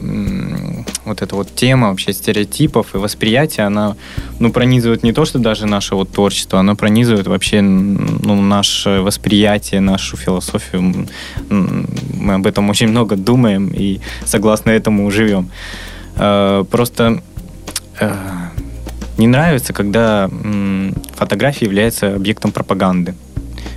[1.05, 3.95] вот эта вот тема вообще стереотипов и восприятия, она
[4.39, 9.81] ну, пронизывает не то, что даже наше вот творчество, она пронизывает вообще ну, наше восприятие,
[9.81, 11.07] нашу философию.
[11.49, 15.49] Мы об этом очень много думаем и согласно этому живем.
[16.17, 17.21] Э, просто
[17.99, 18.13] э,
[19.17, 20.29] не нравится, когда
[21.15, 23.15] фотография является объектом пропаганды.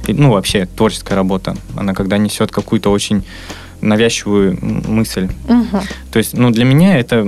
[0.09, 3.25] ну, вообще творческая работа, она когда несет какую-то очень
[3.81, 5.29] навязчивую мысль.
[5.49, 5.81] Угу.
[6.11, 7.27] То есть, ну, для меня это,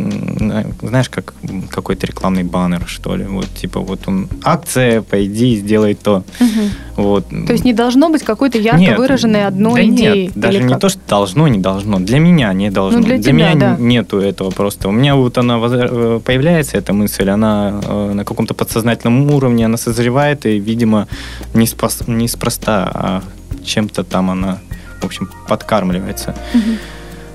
[0.83, 1.35] знаешь, как
[1.71, 3.25] какой-то рекламный баннер, что ли.
[3.25, 6.25] Вот, типа, вот он, акция, пойди, сделай то.
[6.41, 7.03] Угу.
[7.03, 7.29] Вот.
[7.29, 10.25] То есть не должно быть какой-то ярко Нет, выраженной одной да идеи?
[10.25, 10.81] Нет, даже не как?
[10.81, 11.99] то, что должно, не должно.
[11.99, 12.99] Для меня не должно.
[12.99, 13.77] Ну, для тебя, меня да.
[13.79, 14.89] нету этого просто.
[14.89, 19.77] У меня вот она э, появляется, эта мысль, она э, на каком-то подсознательном уровне, она
[19.77, 21.09] созревает, и, видимо,
[21.55, 23.23] не спас- неспроста, а
[23.65, 24.59] чем-то там она,
[25.01, 26.35] в общем, подкармливается.
[26.55, 26.79] Мгм.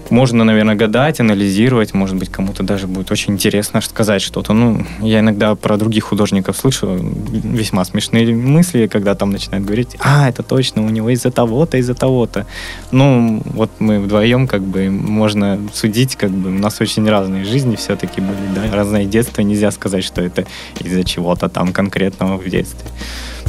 [0.09, 4.53] Можно, наверное, гадать, анализировать, может быть, кому-то даже будет очень интересно сказать что-то.
[4.53, 6.95] Ну, я иногда про других художников слышу
[7.43, 11.95] весьма смешные мысли, когда там начинают говорить, а, это точно, у него из-за того-то, из-за
[11.95, 12.45] того-то.
[12.91, 17.75] Ну, вот мы вдвоем, как бы, можно судить, как бы, у нас очень разные жизни
[17.75, 20.45] все-таки были, да, разное детство, нельзя сказать, что это
[20.79, 22.87] из-за чего-то там конкретного в детстве.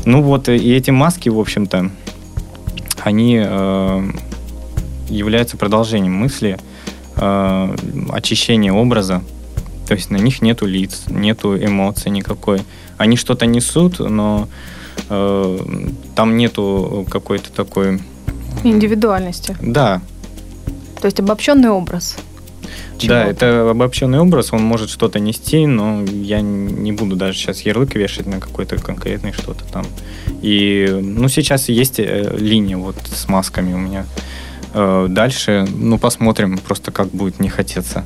[0.06, 1.90] Ну вот, и эти маски, в общем-то,
[3.06, 4.10] они э,
[5.08, 6.58] являются продолжением мысли,
[7.14, 7.76] э,
[8.10, 9.22] очищения образа.
[9.86, 12.62] То есть на них нету лиц, нету эмоций никакой.
[12.98, 14.48] Они что-то несут, но
[15.08, 15.58] э,
[16.16, 18.00] там нету какой-то такой...
[18.64, 19.56] Индивидуальности.
[19.60, 20.00] Да,
[21.00, 22.16] То есть обобщенный образ.
[22.94, 23.30] Да, чего-то.
[23.30, 28.26] это обобщенный образ, он может что-то нести, но я не буду даже сейчас ярлык вешать
[28.26, 29.86] на какой-то конкретный что-то там.
[30.42, 34.06] И, ну, сейчас есть э, линия вот с масками у меня.
[34.74, 38.04] Э, Дальше, ну, посмотрим просто, как будет не хотеться.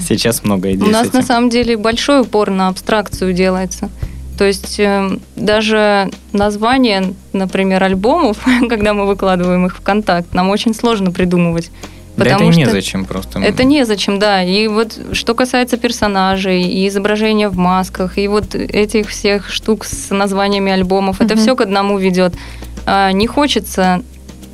[0.00, 3.90] Сейчас много идей У нас на самом деле большой упор на абстракцию делается.
[4.38, 8.38] То есть э, даже название, например, альбомов,
[8.68, 11.70] когда мы выкладываем их в контакт, нам очень сложно придумывать.
[12.16, 13.40] Да это потому незачем просто.
[13.40, 14.42] Это незачем, да.
[14.42, 20.10] И вот что касается персонажей, и изображения в масках, и вот этих всех штук с
[20.10, 21.42] названиями альбомов, это Мгм.
[21.42, 22.34] все к одному ведет.
[22.86, 24.02] А, Не хочется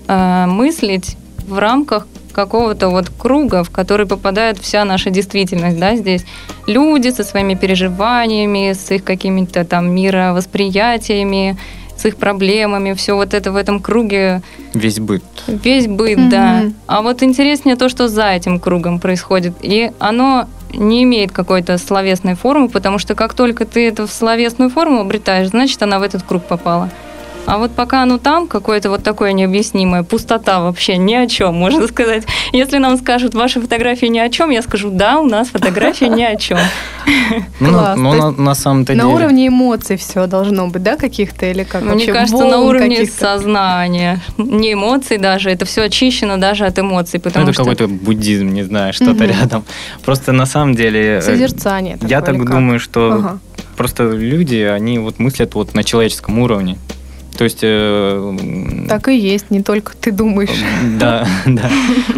[0.06, 1.16] а, мыслить
[1.48, 6.24] в рамках какого-то вот круга, в который попадает вся наша действительность, да, здесь
[6.68, 11.56] люди со своими переживаниями, с их какими-то там мировосприятиями,
[11.98, 14.40] с их проблемами, все вот это в этом круге
[14.72, 15.22] Весь быт.
[15.46, 16.28] Весь быт, Мгм.
[16.30, 16.62] да.
[16.87, 19.54] А вот интереснее то, что за этим кругом происходит.
[19.62, 24.70] И оно не имеет какой-то словесной формы, потому что как только ты это в словесную
[24.70, 26.90] форму обретаешь, значит, она в этот круг попала.
[27.48, 31.88] А вот пока оно там, какое-то вот такое необъяснимое, пустота вообще, ни о чем, можно
[31.88, 32.24] сказать.
[32.52, 36.22] Если нам скажут, ваши фотографии ни о чем, я скажу, да, у нас фотографии ни
[36.22, 36.58] о чем.
[37.58, 39.14] Ну, на- но То на, на самом-то На деле...
[39.14, 41.80] уровне эмоций все должно быть, да, каких-то или как?
[41.80, 47.18] Мне Вообще кажется, на уровне сознания, не эмоций даже, это все очищено даже от эмоций,
[47.18, 49.64] Ну, потому это какой-то буддизм, не знаю, что-то рядом.
[50.04, 51.16] Просто на самом деле...
[51.16, 51.96] э, Созерцание.
[52.02, 53.38] Я так думаю, что
[53.74, 56.76] просто люди, они вот мыслят вот на человеческом уровне.
[57.38, 57.61] То есть...
[57.62, 58.37] э,
[58.88, 60.51] Так и есть, не только ты думаешь.
[60.98, 61.70] Да, да.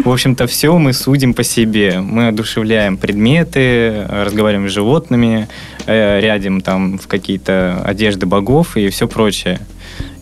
[0.03, 2.01] В общем-то, все мы судим по себе.
[2.01, 5.47] Мы одушевляем предметы, разговариваем с животными,
[5.87, 9.61] э, рядим там в какие-то одежды богов и все прочее.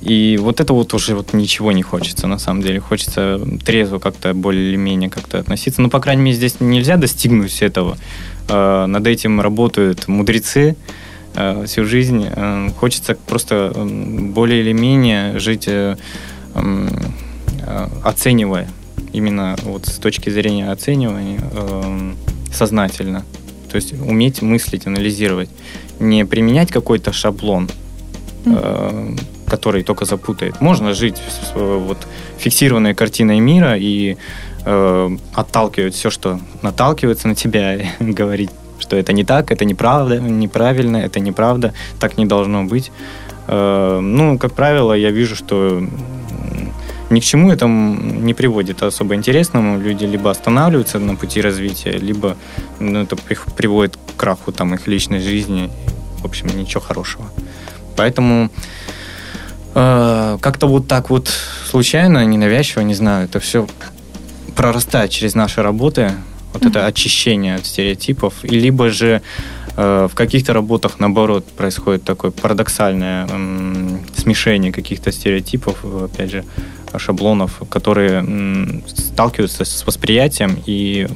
[0.02, 2.80] И вот это вот уже вот ничего не хочется, на самом деле.
[2.80, 5.80] Хочется трезво как-то более-менее как-то относиться.
[5.80, 7.96] Ну, по крайней мере, здесь нельзя достигнуть этого.
[8.48, 10.76] Э, Над этим работают мудрецы
[11.66, 12.26] всю жизнь.
[12.28, 15.96] Э, Хочется просто более или менее жить э,
[16.54, 18.68] э, оценивая,
[19.12, 21.40] именно вот с точки зрения оценивания
[22.52, 23.24] сознательно.
[23.70, 25.50] То есть уметь мыслить, анализировать.
[26.00, 27.68] Не применять какой-то шаблон,
[28.46, 30.60] э, который только запутает.
[30.60, 31.98] Можно жить с, э, вот,
[32.38, 34.16] фиксированной картиной мира и
[34.64, 40.96] э, отталкивать все, что наталкивается на тебя, говорить, что это не так, это неправда, неправильно,
[40.98, 42.90] это неправда, так не должно быть.
[43.46, 45.82] Э, ну, как правило, я вижу, что
[47.10, 49.78] ни к чему это не приводит особо интересному.
[49.78, 52.36] Люди либо останавливаются на пути развития, либо
[52.80, 53.16] ну, это
[53.56, 55.70] приводит к краху там, их личной жизни.
[56.20, 57.24] В общем, ничего хорошего.
[57.96, 58.50] Поэтому
[59.74, 61.28] э, как-то вот так вот
[61.70, 63.66] случайно, ненавязчиво, не знаю, это все
[64.54, 66.12] прорастает через наши работы,
[66.52, 69.22] вот это очищение от стереотипов, и либо же
[69.76, 73.28] э, в каких-то работах, наоборот, происходит такое парадоксальное
[74.16, 76.44] смешение каких-то стереотипов, э, опять же,
[76.96, 81.06] шаблонов, которые сталкиваются с восприятием и,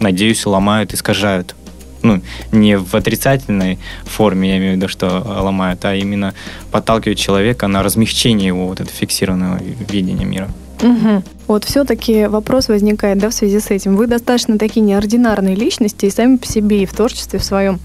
[0.00, 1.54] надеюсь, ломают, искажают.
[2.02, 6.32] Ну, не в отрицательной форме, я имею в виду, что э, ломают, а именно
[6.70, 10.48] подталкивают человека на размягчение его вот этого фиксированного видения мира.
[10.82, 11.22] Мгм.
[11.46, 13.96] Вот все-таки вопрос возникает, да, в связи с этим.
[13.96, 17.80] Вы достаточно такие неординарные личности и сами по себе, и в творчестве в своем.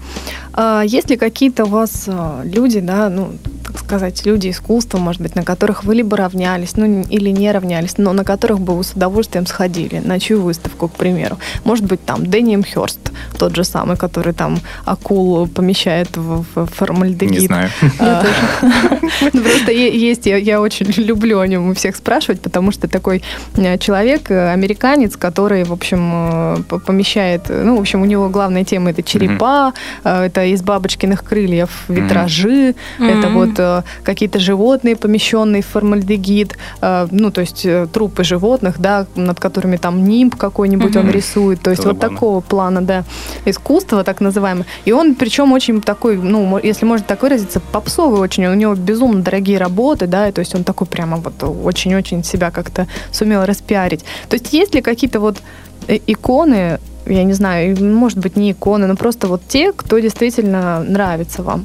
[0.52, 3.32] А есть ли какие-то у вас а, люди, да, ну,
[3.64, 7.98] так сказать, люди искусства, может быть, на которых вы либо равнялись, ну, или не равнялись,
[7.98, 11.38] но на которых бы вы с удовольствием сходили, на чью выставку, к примеру.
[11.64, 17.40] Может быть, там Дэнием Хёрст, тот же самый, который там акул помещает в, в формальдегид.
[17.40, 17.70] Не знаю.
[19.32, 23.22] Ну, Просто есть, я, очень люблю о нем у всех спрашивать, потому что такой
[23.56, 26.10] э, человек, э, американец, который, в общем,
[26.70, 29.72] э, помещает, ну, в общем, у него главная тема это черепа,
[30.04, 36.56] это из бабочкиных крыльев витражи, это вот какие-то животные, помещенные в формальдегид,
[37.10, 41.84] ну, то есть трупы животных, да, над которыми там нимб какой-нибудь он рисует, то есть
[41.84, 43.04] вот такого плана, да,
[43.44, 44.66] искусство, так называемое.
[44.84, 48.46] И он, причем, очень такой, ну, если можно так выразиться, попсовый очень.
[48.46, 52.50] У него безумно дорогие работы, да, и то есть он такой прямо вот очень-очень себя
[52.50, 54.04] как-то сумел распиарить.
[54.28, 55.36] То есть есть ли какие-то вот
[55.88, 60.80] э, иконы, я не знаю, может быть, не иконы, но просто вот те, кто действительно
[60.82, 61.64] нравится вам?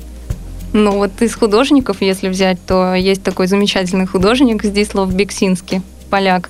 [0.73, 6.49] Ну вот из художников, если взять, то есть такой замечательный художник Здислав Бексинский, поляк.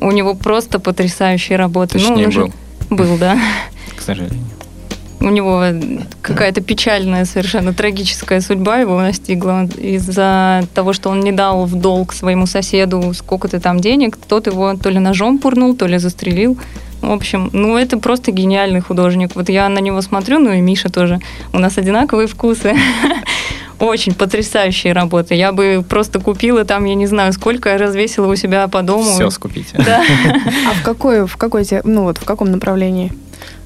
[0.00, 1.98] У него просто потрясающие работы.
[1.98, 2.52] ну, он Точнее, уже-
[2.90, 3.38] был, Был, да.
[4.02, 4.44] к сожалению.
[5.20, 5.62] У него
[6.20, 12.12] какая-то печальная, совершенно трагическая судьба его настигла из-за того, что он не дал в долг
[12.12, 14.16] своему соседу сколько-то там денег.
[14.16, 16.58] Тот его то ли ножом пурнул, то ли застрелил.
[17.00, 19.36] В общем, ну это просто гениальный художник.
[19.36, 21.20] Вот я на него смотрю, ну и Миша тоже.
[21.52, 22.74] У нас одинаковые вкусы.
[23.78, 25.36] Очень потрясающие работы.
[25.36, 29.04] Я бы просто купила там, я не знаю, сколько развесила у себя по дому.
[29.04, 29.76] Все скупите.
[29.76, 30.02] Да.
[30.68, 33.12] А в какой, в какой, ну вот в каком направлении?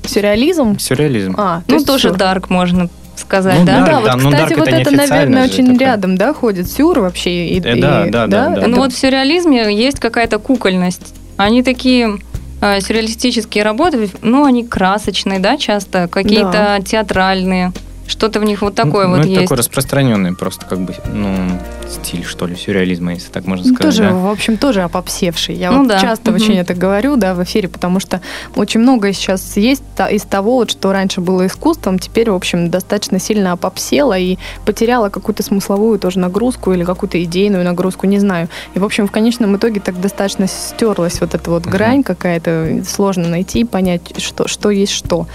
[0.09, 0.79] Сюрреализм?
[0.79, 1.35] Сюрреализм.
[1.39, 2.17] А, то Ну, тоже сюр.
[2.17, 3.79] дарк можно сказать, Ну да?
[3.81, 5.79] Ну да, Дарк, вот, да, ну, кстати, Дарк вот это наверное, очень такое.
[5.87, 7.47] рядом, да, ходит сюр вообще.
[7.49, 8.67] И, Э, и- да, да, да, да.
[8.67, 11.15] Ну вот в сюрреализме есть какая-то кукольность.
[11.37, 12.19] Они такие
[12.61, 17.73] э, сюрреалистические работы, ну, они красочные, да, часто, какие-то театральные.
[18.07, 19.43] Что-то в них вот такое ну, вот это есть.
[19.43, 21.35] такой распространенный просто как бы, ну,
[21.89, 23.97] стиль, что ли, сюрреализма, если так можно Ну, сказать.
[23.97, 24.15] тоже, да.
[24.17, 25.55] в общем, тоже опопсевший.
[25.55, 26.01] Я Ну вот да.
[26.01, 26.41] часто Мгм.
[26.41, 28.21] очень это говорю, да, в эфире, потому что
[28.57, 33.19] очень многое сейчас есть из того, вот, что раньше было искусством, теперь, в общем, достаточно
[33.21, 38.49] сильно опопсело и потеряло какую-то смысловую тоже нагрузку или какую-то идейную нагрузку, не знаю.
[38.75, 41.71] И, в общем, в конечном итоге так достаточно стерлась вот эта вот Мгм.
[41.73, 45.21] грань какая-то, сложно найти и понять, что, что есть что.
[45.21, 45.29] Мгм.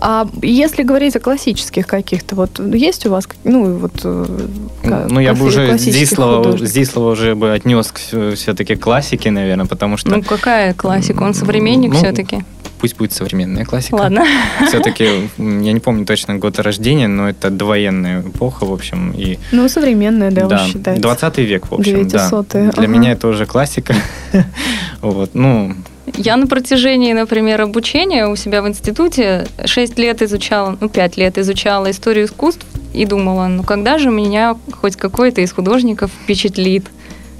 [0.00, 3.92] А если говорить о классических каких-то, вот есть у вас, ну, вот...
[4.04, 4.26] э,
[5.08, 7.98] Ну, я бы класси- Здислова уже бы отнес к
[8.34, 11.22] все-таки классике, наверное, потому что Ну, какая классика?
[11.22, 12.44] Он современник Ну, все-таки.
[12.80, 13.94] пусть будет современная классика.
[13.96, 14.24] Ладно.
[14.68, 15.04] Все-таки,
[15.38, 20.30] я не помню точно год рождения, но это довоенная эпоха, в общем, и Ну, современная,
[20.30, 21.00] да, вы считаете.
[21.02, 22.28] 20 век, в общем, да.
[22.30, 22.86] 900-е, Для ага.
[22.86, 23.94] меня это уже классика.
[25.00, 25.74] Вот, ну,
[26.14, 31.36] Я на протяжении, например, обучения у себя в институте 6 лет изучала, ну, 5 лет
[31.38, 36.86] изучала историю искусств и думала, ну, когда же меня хоть какой-то из художников впечатлит?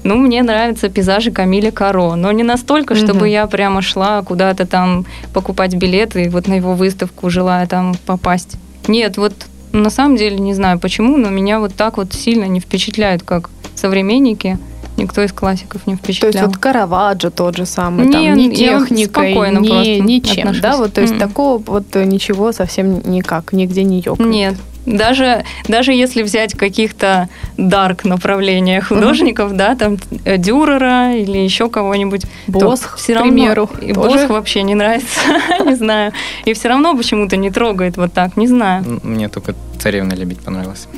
[0.02, 3.26] Ну, мне нравятся пейзажи Камиля Каро, но не настолько, чтобы Мгм.
[3.26, 8.56] я прямо шла куда-то там покупать билеты и вот на его выставку, желая там попасть.
[8.86, 9.32] Нет, вот
[9.72, 13.50] на самом деле не знаю почему, но меня вот так вот сильно не впечатляют, как
[13.74, 14.58] современники.
[14.96, 16.32] Никто из классиков не То впечатлял.
[16.32, 19.98] есть вот Караваджо тот же самый, Не, там, ни я вот техникой, спокойно ни, просто
[20.00, 20.62] ничем, отношусь.
[20.62, 21.20] да, вот, то есть Мгм.
[21.20, 24.30] такого вот ничего совсем никак, нигде не ёкает.
[24.30, 24.54] Нет.
[24.86, 32.22] Даже, даже если взять каких-то дарк направления художников, да, там э, Дюрера или еще кого-нибудь,
[32.46, 34.10] Босх, то все к равно примеру, и тоже.
[34.18, 35.20] Босх вообще не нравится,
[35.66, 36.12] не знаю.
[36.44, 38.84] И все равно почему-то не трогает вот так, не знаю.
[39.02, 39.56] мне только
[39.86, 40.88] «Царевна лебедь» понравилась.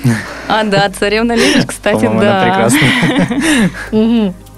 [0.48, 2.44] А, да, царевна лебедь, кстати, По-моему, она да.
[2.44, 4.34] прекрасна.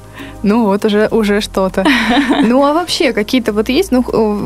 [0.43, 1.85] Ну вот уже, уже что-то.
[2.43, 4.01] Ну а вообще какие-то вот есть, ну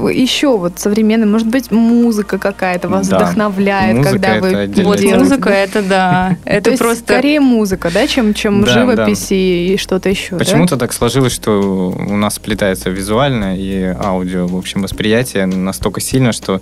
[0.08, 3.18] еще вот современные, может быть, музыка какая-то вас Да.
[3.18, 5.14] вдохновляет, Музыка когда вы Вот делаете.
[5.18, 6.36] музыка, это да.
[6.44, 7.04] То Это есть просто...
[7.04, 10.30] скорее музыка, да, чем, чем Да, живопись и, и что-то еще.
[10.32, 10.38] да?
[10.38, 11.60] Почему-то так сложилось, что
[11.96, 16.60] у нас сплетается визуальное и аудио, в общем, восприятие настолько сильно, что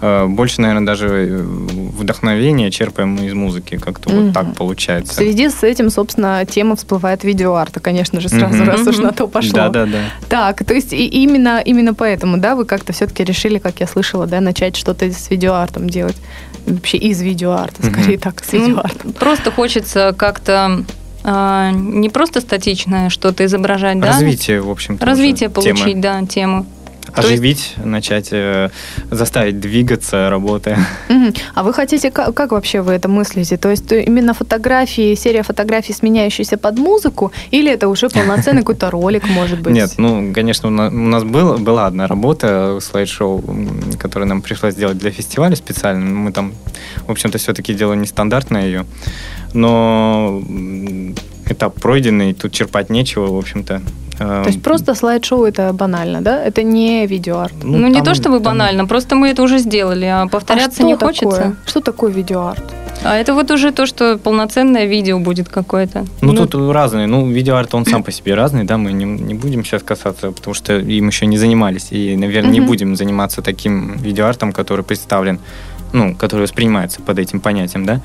[0.00, 3.76] больше, наверное, даже э, вдохновение черпаем мы из музыки.
[3.76, 4.24] Как-то Мгм.
[4.26, 5.14] вот так В получается.
[5.14, 8.68] связи с этим, собственно, тема всплывает видеоарта, конечно же, сразу, Мгм.
[8.68, 9.52] раз уж на то пошло.
[9.52, 9.98] Да, да, да.
[10.28, 14.26] Так, то есть и именно, именно поэтому, да, вы как-то все-таки решили, как я слышала,
[14.26, 16.16] да, начать что-то с видеоартом делать.
[16.66, 19.12] Вообще из видеоарта, скорее так, с Ну, видеоартом.
[19.12, 20.84] Просто хочется как-то
[21.22, 24.06] а, не просто статичное что-то изображать, да?
[24.06, 25.04] Развитие, в общем-то.
[25.04, 25.76] Развитие уже темы.
[25.78, 26.64] получить, да, тему.
[27.14, 28.70] Оживить, начать э,
[29.10, 30.78] заставить двигаться, работая.
[31.08, 31.34] Мгм.
[31.54, 33.56] А вы хотите, как, как вообще вы это мыслите?
[33.56, 38.90] То есть э, именно фотографии, серия фотографий, сменяющиеся под музыку, или это уже полноценный какой-то
[38.90, 39.74] ролик, может быть?
[39.74, 44.42] Нет, ну, конечно, у на- у нас был, была одна работа, слайд-шоу, м, которую нам
[44.42, 46.04] пришлось сделать для фестиваля специально.
[46.04, 46.52] Мы там,
[47.06, 48.84] в общем-то, все-таки делали нестандартно ее.
[49.54, 50.42] Но
[51.52, 53.82] этап пройденный, тут черпать нечего, в общем-то.
[54.20, 56.44] Э, То есть просто слайд-шоу это банально, да?
[56.44, 57.54] Это не видеоарт.
[57.62, 60.86] Ну, не там- то чтобы там- банально, просто мы это уже сделали, а повторяться а
[60.86, 61.08] не такое?
[61.08, 61.56] хочется.
[61.66, 62.62] Что такое видеоарт?
[63.02, 66.04] А это вот уже то, что полноценное видео будет какое-то.
[66.20, 67.06] Ну, тут разные.
[67.06, 70.52] Ну, видеоарт, он сам по себе разный, да, мы не, не будем сейчас касаться, потому
[70.54, 71.88] что им еще не занимались.
[71.92, 75.38] И, наверное, не будем заниматься таким видеоартом, который представлен,
[75.94, 78.02] ну, который воспринимается под этим понятием, да.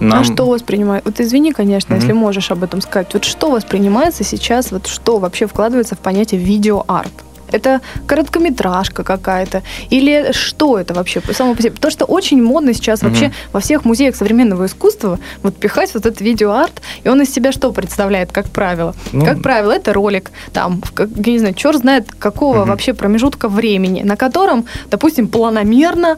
[0.00, 1.04] Нам- А что воспринимает?
[1.04, 2.00] Вот извини, конечно, Мгм.
[2.02, 3.12] если можешь об этом сказать.
[3.14, 7.12] Вот что воспринимается сейчас, вот что вообще вкладывается в понятие видеоарт?
[7.52, 9.62] Это короткометражка какая-то?
[9.90, 11.72] Или что это вообще само по себе?
[11.72, 13.10] Потому что очень модно сейчас Мгм.
[13.10, 17.52] вообще во всех музеях современного искусства вот пихать вот этот видеоарт, и он из себя
[17.52, 18.94] что представляет, как правило?
[19.12, 22.68] Ну, Как правило, это ролик, там, как- я не знаю, черт знает какого Мгм.
[22.70, 26.16] вообще промежутка времени, на котором, допустим, планомерно,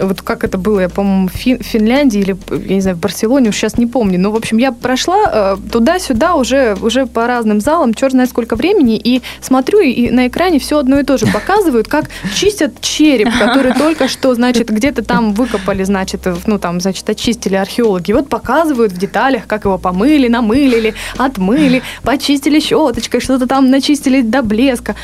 [0.00, 2.36] вот как это было, я, по-моему, в Фин- Финляндии или,
[2.68, 5.56] я не знаю, в Барселоне, уж сейчас не помню, но, в общем, я прошла э,
[5.72, 10.58] туда-сюда уже, уже по разным залам, черт знает сколько времени, и смотрю, и на экране
[10.58, 15.32] все одно и то же показывают, как чистят череп, который только что, значит, где-то там
[15.32, 18.10] выкопали, значит, ну, там, значит, очистили археологи.
[18.10, 24.20] И вот показывают в деталях, как его помыли, намылили, отмыли, почистили щеточкой, что-то там начистили
[24.22, 24.96] до блеска.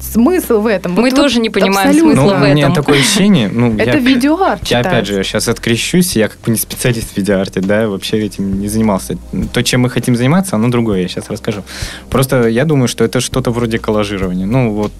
[0.00, 0.92] Смысл в этом?
[0.92, 2.14] Мы тоже не понимаем абсолютно.
[2.14, 2.74] смысла ну, в у меня этом.
[2.74, 6.58] такое ощущение, ну, Это я, видеоарт я опять же сейчас открещусь, я как бы не
[6.58, 9.18] специалист в видеоарте, да, вообще этим не занимался.
[9.52, 11.62] То, чем мы хотим заниматься, оно другое, я сейчас расскажу.
[12.10, 14.46] Просто я думаю, что это что-то вроде коллажирования.
[14.46, 14.92] Ну, вот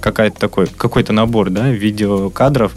[0.00, 2.72] какая-то такой, какой-то набор, да, видеокадров.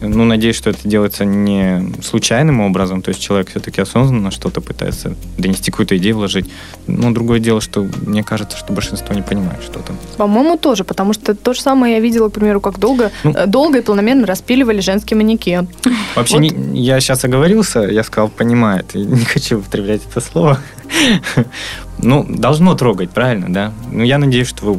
[0.00, 5.14] Ну, надеюсь, что это делается не случайным образом, то есть человек все-таки осознанно что-то пытается
[5.38, 6.50] донести, какую-то идею вложить.
[6.86, 9.96] Но другое дело, что мне кажется, что большинство не понимает, что там.
[10.18, 13.30] По-моему, тоже, потому что то же самое я видела, к примеру, как долго, Ну.
[13.32, 15.66] э, долго и планомерно распиливали женский манекен.
[16.14, 16.42] Вообще, Вот.
[16.42, 20.58] не- я сейчас оговорился, я сказал, понимает, не хочу употреблять это слово.
[21.98, 23.72] Ну, должно трогать, правильно, да?
[23.90, 24.76] Ну, я надеюсь, что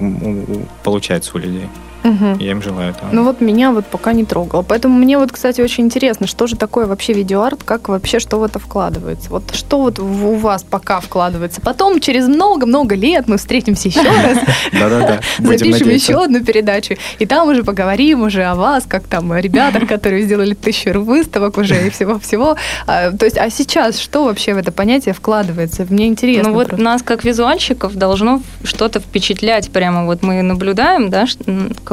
[0.83, 1.65] получается у людей.
[2.07, 2.37] Мгм.
[2.39, 3.09] Я им желаю этого.
[3.11, 4.61] Ну вот меня вот пока не трогало.
[4.61, 8.43] Поэтому мне вот, кстати, очень интересно, что же такое вообще видеоарт, как вообще что в
[8.43, 9.29] это вкладывается.
[9.29, 11.61] Вот что вот у вас пока вкладывается.
[11.61, 14.37] Потом через много-много лет мы встретимся еще раз,
[14.71, 19.41] Да-да-да, запишем еще одну передачу, и там уже поговорим уже о вас, как там о
[19.41, 22.55] ребятах, которые сделали тысячу выставок уже и всего-всего.
[22.85, 25.85] А, То есть, а сейчас что вообще в это понятие вкладывается?
[25.89, 26.49] Мне интересно.
[26.49, 29.69] Ну вот нас как визуальщиков должно что-то впечатлять.
[29.69, 31.25] Прямо вот мы наблюдаем, да,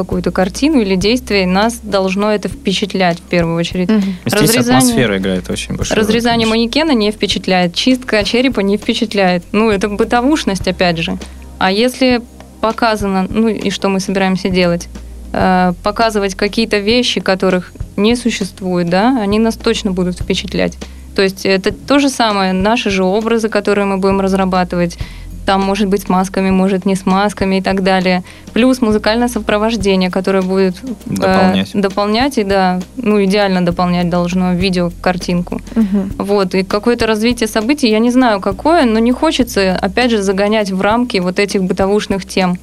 [0.05, 3.89] какую-то картину или действие, нас должно это впечатлять в первую очередь.
[4.25, 6.55] Здесь разрезание- атмосфера играет очень большую роль, Разрезание конечно.
[6.55, 9.43] манекена не впечатляет, чистка черепа не впечатляет.
[9.51, 11.17] Ну, это бытовушность, опять же.
[11.57, 12.21] А если
[12.61, 14.87] показано, ну и что мы собираемся делать?
[15.33, 20.77] Э, показывать какие-то вещи, которых не существует, да, они нас точно будут впечатлять.
[21.15, 24.97] То есть это то же самое, наши же образы, которые мы будем разрабатывать,
[25.45, 28.23] там может быть с масками, может не с масками и так далее.
[28.53, 31.71] Плюс музыкальное сопровождение, которое будет э, Дополнять.
[31.73, 35.61] дополнять и да, ну идеально дополнять должно видео картинку.
[35.75, 36.13] Мгм.
[36.17, 40.71] Вот, и какое-то развитие событий, я не знаю какое, но не хочется, опять же, загонять
[40.71, 42.57] в рамки вот этих бытовушных тем.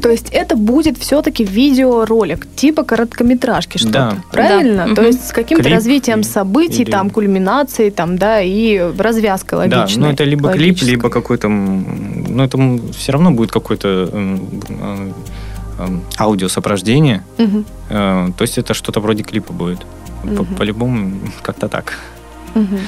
[0.00, 4.16] То есть это будет все-таки видеоролик, типа короткометражки что-то, Да.
[4.32, 4.86] правильно?
[4.88, 4.94] Да.
[4.94, 9.80] То есть с каким-то Клип развитием событий, или- там, кульминацией, там, да, и развязкой Да,
[9.80, 10.02] логичной.
[10.02, 11.48] ну это либо клип, либо какой-то...
[11.48, 12.58] Ну это
[12.96, 13.50] все равно будет
[15.82, 17.22] м, аудиосопровождение.
[17.90, 19.80] Э, То есть это что-то вроде клипа будет.
[20.22, 20.54] По- Мгм.
[20.56, 21.94] По-любому как-то так.
[22.54, 22.78] Мгм.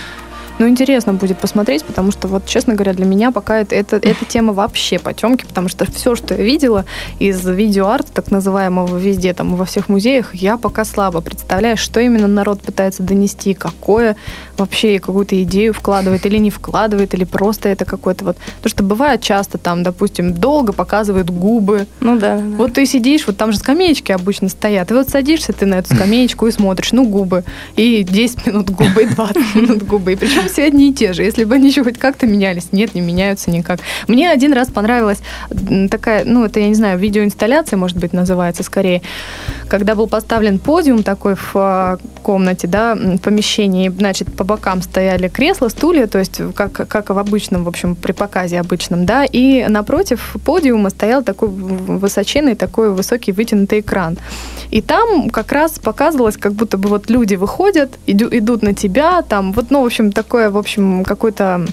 [0.58, 4.24] Ну, интересно будет посмотреть, потому что, вот, честно говоря, для меня пока это, это, эта
[4.24, 6.84] тема вообще потемки, потому что все, что я видела
[7.18, 12.28] из видеоарта, так называемого везде, там, во всех музеях, я пока слабо представляю, что именно
[12.28, 14.16] народ пытается донести, какое
[14.56, 18.36] вообще какую-то идею вкладывает или не вкладывает, или просто это какой-то вот...
[18.58, 22.36] Потому что бывает часто там, допустим, долго показывают губы, Ну да.
[22.36, 22.42] да.
[22.56, 25.94] вот ты сидишь, вот там же скамеечки обычно стоят, и вот садишься ты на эту
[25.94, 27.44] скамеечку и смотришь, ну, губы,
[27.76, 31.12] и 10 минут губы, и 20 минут губы, и причем Почему все одни и те
[31.12, 31.22] же?
[31.22, 32.72] Если бы они еще хоть как-то менялись.
[32.72, 33.80] Нет, не меняются никак.
[34.08, 35.18] Мне один раз понравилась
[35.90, 39.02] такая, ну, это, я не знаю, видеоинсталляция, может быть, называется скорее,
[39.68, 45.68] когда был поставлен подиум такой в а, комнате, да, помещении, значит, по бокам стояли кресла,
[45.68, 50.36] стулья, то есть как, как в обычном, в общем, при показе обычном, да, и напротив
[50.44, 54.18] подиума стоял такой высоченный, такой высокий вытянутый экран.
[54.70, 59.22] И там как раз показывалось, как будто бы вот люди выходят, иду, идут на тебя,
[59.22, 61.66] там, вот, ну, в общем, такое, в общем, какой-то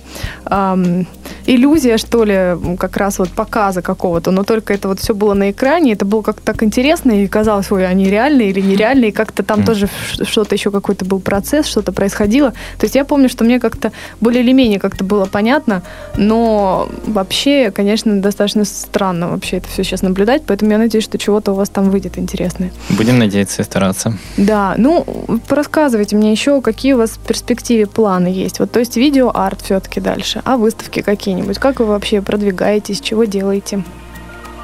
[0.46, 1.08] эм,
[1.46, 5.52] иллюзия, что ли, как раз вот показа какого-то, но только это вот все было на
[5.52, 9.44] экране, это было как-то так интересно, и казалось, ой, они реальные или нереальные, и как-то
[9.44, 9.66] там mm.
[9.66, 9.90] тоже
[10.24, 12.52] что-то еще какой-то был процесс, что-то происходило.
[12.52, 15.82] То есть я помню, что мне как-то более или менее как-то было понятно,
[16.18, 21.54] но вообще, конечно, достаточно странно вообще это все сейчас наблюдать, поэтому я надеюсь, что чего-то
[21.54, 22.72] у вас там выйдет интересное.
[22.90, 24.18] Будем надеяться и стараться.
[24.36, 25.06] Да, ну,
[25.48, 28.49] рассказывайте мне еще, какие у вас в перспективе планы есть.
[28.58, 31.60] Вот, то есть видео-арт все-таки дальше, а выставки какие-нибудь?
[31.60, 33.84] Как вы вообще продвигаетесь, чего делаете?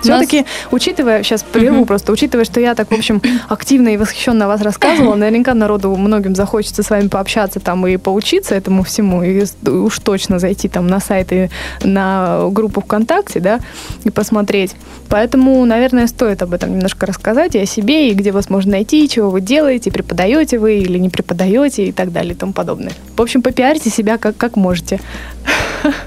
[0.01, 0.47] Все-таки, нас...
[0.71, 1.87] учитывая, сейчас прерву uh-huh.
[1.87, 5.95] просто, учитывая, что я так, в общем, активно и восхищенно о вас рассказывала, наверняка народу
[5.95, 10.87] многим захочется с вами пообщаться там и поучиться этому всему, и уж точно зайти там
[10.87, 11.49] на сайты,
[11.83, 13.59] на группу ВКонтакте, да,
[14.03, 14.75] и посмотреть.
[15.09, 19.07] Поэтому, наверное, стоит об этом немножко рассказать и о себе, и где вас можно найти,
[19.09, 22.91] чего вы делаете, преподаете вы или не преподаете и так далее и тому подобное.
[23.15, 24.99] В общем, попиарьте себя как, как можете.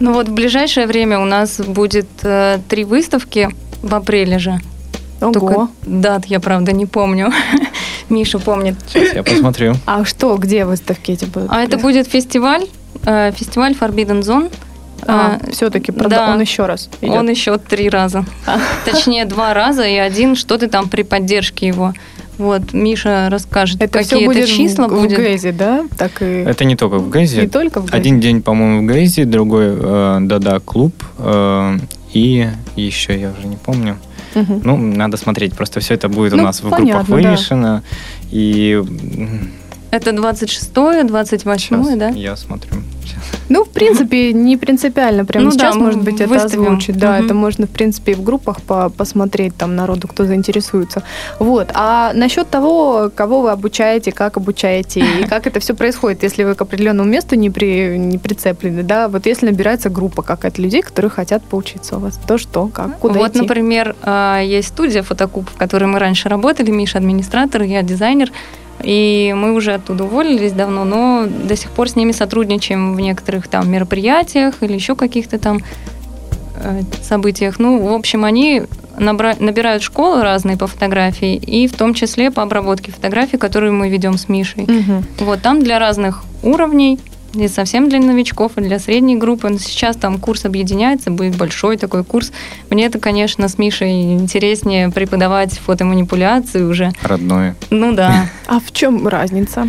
[0.01, 3.49] Ну вот в ближайшее время у нас будет э, три выставки
[3.83, 4.61] в апреле же.
[5.21, 5.33] Ого.
[5.33, 7.33] Только дат я, правда, не помню.
[8.09, 8.77] Миша помнит.
[8.87, 9.75] Сейчас я посмотрю.
[9.87, 11.51] А что, где выставки эти будут?
[11.51, 12.67] А это будет фестиваль,
[13.05, 14.53] э, фестиваль Forbidden Zone.
[15.07, 17.15] А, а все-таки, правда, да, он еще раз идет.
[17.15, 18.25] Он еще три раза.
[18.47, 18.59] А.
[18.85, 21.95] Точнее, два раза и один что-то там при поддержке его.
[22.37, 25.19] Вот, Миша расскажет, это какие все будет это числа в, будет.
[25.19, 25.85] в Гэзе, да?
[25.97, 26.25] Так и...
[26.25, 27.43] Это не только в Гэзе.
[27.43, 27.97] Не только в Гэзе.
[27.97, 31.79] Один день, по-моему, в Гэзе, другой э, да-да клуб э,
[32.19, 33.99] и еще я уже не помню.
[34.35, 34.61] Угу.
[34.65, 37.83] Ну, надо смотреть, просто все это будет ну, у нас в группах вывешено.
[37.83, 37.83] Да.
[38.31, 38.83] И
[39.91, 42.09] это 26-е, 28-е, да?
[42.09, 42.73] Я смотрю.
[43.49, 46.99] Ну, в принципе, не принципиально прямо ну, сейчас, да, может быть, это озвучить.
[46.99, 47.25] Да, угу.
[47.25, 51.03] это можно, в принципе, и в группах по посмотреть там народу, кто заинтересуется.
[51.39, 51.71] Вот.
[51.75, 56.55] А насчет того, кого вы обучаете, как обучаете, и как это все происходит, если вы
[56.55, 61.11] к определенному месту не, при, не прицеплены, да, вот если набирается группа какая-то людей, которые
[61.11, 63.41] хотят поучиться у вас, то что, как, куда Вот, идти?
[63.41, 68.31] например, а, есть студия фотокуб, в которой мы раньше работали, Миша администратор, я дизайнер,
[68.83, 73.49] и мы уже оттуда уволились давно, но до сих пор с ними сотрудничаем в некоторых
[73.49, 75.61] там мероприятиях или еще каких-то там
[76.57, 77.59] э, событиях.
[77.59, 78.63] Ну, в общем, они
[78.97, 83.89] набра- набирают школы разные по фотографии, и в том числе по обработке фотографий, которые мы
[83.89, 84.65] ведем с Мишей.
[84.65, 85.27] Угу.
[85.27, 86.99] Вот там для разных уровней
[87.35, 89.49] и совсем для новичков, и для средней группы.
[89.49, 92.33] Но сейчас там курс объединяется, будет большой такой курс.
[92.71, 96.93] Мне это, конечно, с Мишей интереснее преподавать фотоманипуляции уже.
[97.03, 97.57] Родное.
[97.71, 98.29] Ну да.
[98.47, 99.69] А в чем разница?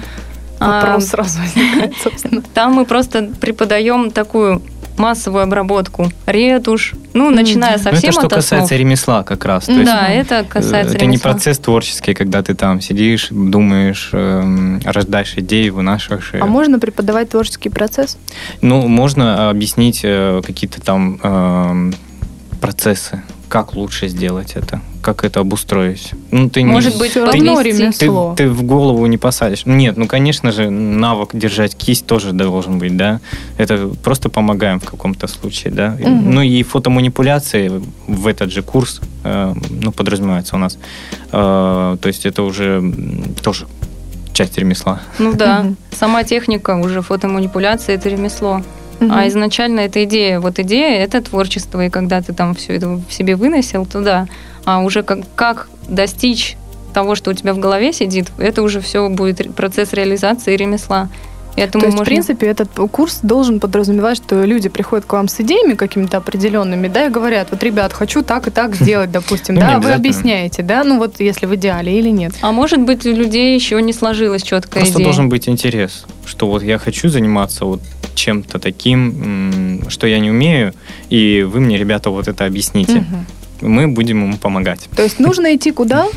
[0.60, 2.41] А, Вопрос а, сразу возникает, собственно.
[2.53, 4.62] Там мы просто преподаем такую
[5.00, 7.84] массовую обработку, ретушь, ну, начиная mm-hmm.
[7.84, 8.80] совсем ну, это что от касается основ.
[8.80, 9.66] ремесла как раз.
[9.66, 11.08] То да, есть, это касается Это ремесла.
[11.08, 16.32] не процесс творческий, когда ты там сидишь, думаешь, э, рождаешь идеи, вынашиваешь.
[16.39, 18.18] А можно преподавать творческий процесс?
[18.62, 21.91] Ну, можно объяснить э, какие-то там э,
[22.62, 26.12] процессы, как лучше сделать это как это обустроить.
[26.32, 28.36] Ну, ты Может не, быть, все равно ремесло.
[28.36, 29.66] Ты, ты в голову не посадишь.
[29.66, 33.20] Нет, ну, конечно же, навык держать кисть тоже должен быть, да.
[33.58, 35.97] Это просто помогаем в каком-то случае, да.
[36.00, 36.10] Угу.
[36.10, 37.72] Ну, и фотоманипуляции
[38.08, 40.78] в этот же курс, э, ну, подразумевается у нас.
[41.32, 42.84] Э, то есть это уже
[43.41, 43.68] тоже
[44.34, 45.02] часть ремесла.
[45.18, 48.62] Ну да, сама техника уже фотоманипуляции это ремесло.
[49.00, 49.10] Угу.
[49.12, 53.12] А изначально эта идея, вот идея это творчество, и когда ты там все это в
[53.12, 54.28] себе выносил, туда
[54.66, 56.56] а уже как, как достичь
[56.93, 61.10] того, что у тебя в голове сидит, это уже все будет процесс реализации ремесла.
[61.56, 62.06] Этому То есть, можно...
[62.06, 66.88] в принципе, этот курс должен подразумевать, что люди приходят к вам с идеями какими-то определенными,
[66.88, 70.84] да, и говорят, вот, ребят, хочу так и так сделать, допустим, да, вы объясняете, да,
[70.84, 72.34] ну вот если в идеале или нет.
[72.41, 75.06] А может быть, у людей еще не сложилась четкая Просто идея.
[75.06, 77.82] должен быть интерес, что вот я хочу заниматься вот
[78.16, 80.74] чем-то таким, что я не умею,
[81.10, 82.99] и вы мне, ребята, вот это объясните.
[82.99, 83.26] Угу
[83.62, 84.89] мы будем ему помогать.
[84.95, 86.07] То есть нужно идти куда?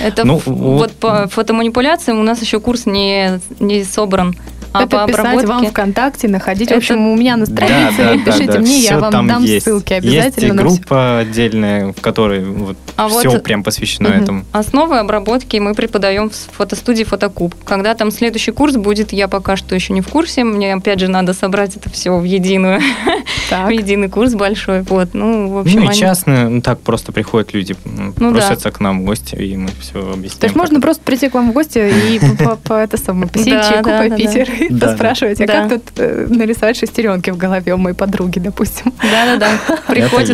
[0.00, 4.34] Это ну, вот, вот по фотоманипуляциям у нас еще курс не, не собран.
[4.72, 5.46] А это по писать обработке...
[5.46, 6.68] вам ВКонтакте, находить.
[6.68, 6.74] Это...
[6.74, 8.58] В общем, у меня на странице, да, да, пишите да, да.
[8.58, 9.64] мне, Все я вам дам есть.
[9.64, 10.60] ссылки обязательно.
[10.60, 14.22] Есть группа отдельная, в которой вот А все вот- прям посвящено Мгм.
[14.22, 14.44] этому.
[14.52, 17.54] Основы обработки мы преподаем в фотостудии «Фотокуб».
[17.64, 20.44] Когда там следующий курс будет, я пока что еще не в курсе.
[20.44, 22.80] Мне, опять же, надо собрать это все в единую,
[23.50, 23.66] Так.
[23.66, 24.82] в единый курс большой.
[24.82, 28.30] Вот, ну, в общем, ну и они- частно, ну так просто приходят люди, Ну да.
[28.30, 30.38] просятся к нам в гости, и мы все объясняем.
[30.40, 30.82] То есть можно это.
[30.82, 32.20] просто прийти к вам в гости и
[32.64, 34.42] по- это самое, посидеть Да, чайку, да, да, попить да.
[34.64, 34.86] и Да, да.
[34.88, 35.68] поспрашивать, а Да.
[35.68, 38.92] как тут э, нарисовать шестеренки в голове у моей подруги, допустим.
[39.02, 39.50] Да-да-да.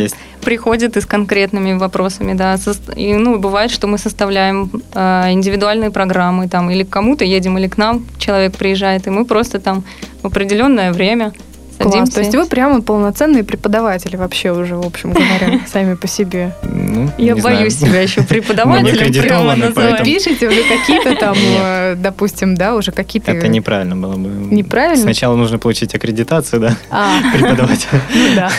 [0.01, 0.17] Есть.
[0.43, 2.50] приходят и с конкретными вопросами, да.
[2.57, 7.59] Сос- И, ну, бывает, что мы составляем э, индивидуальные программы, там, или к кому-то едем,
[7.59, 9.83] или к нам человек приезжает, и мы просто там
[10.23, 11.33] в определенное время
[11.81, 12.11] Класс.
[12.11, 16.55] То есть вы прямо полноценные преподаватели вообще уже, в общем говоря, сами по себе.
[16.63, 17.93] Ну, Я не боюсь знаю.
[17.93, 20.05] себя еще преподавателем прямо называть.
[20.05, 23.33] Пишите уже какие-то там, э, допустим, да, уже какие-то...
[23.33, 24.29] Это неправильно было бы.
[24.55, 25.03] Неправильно?
[25.03, 28.01] Сначала нужно получить аккредитацию, да, А, преподавателя.
[28.15, 28.51] ну да.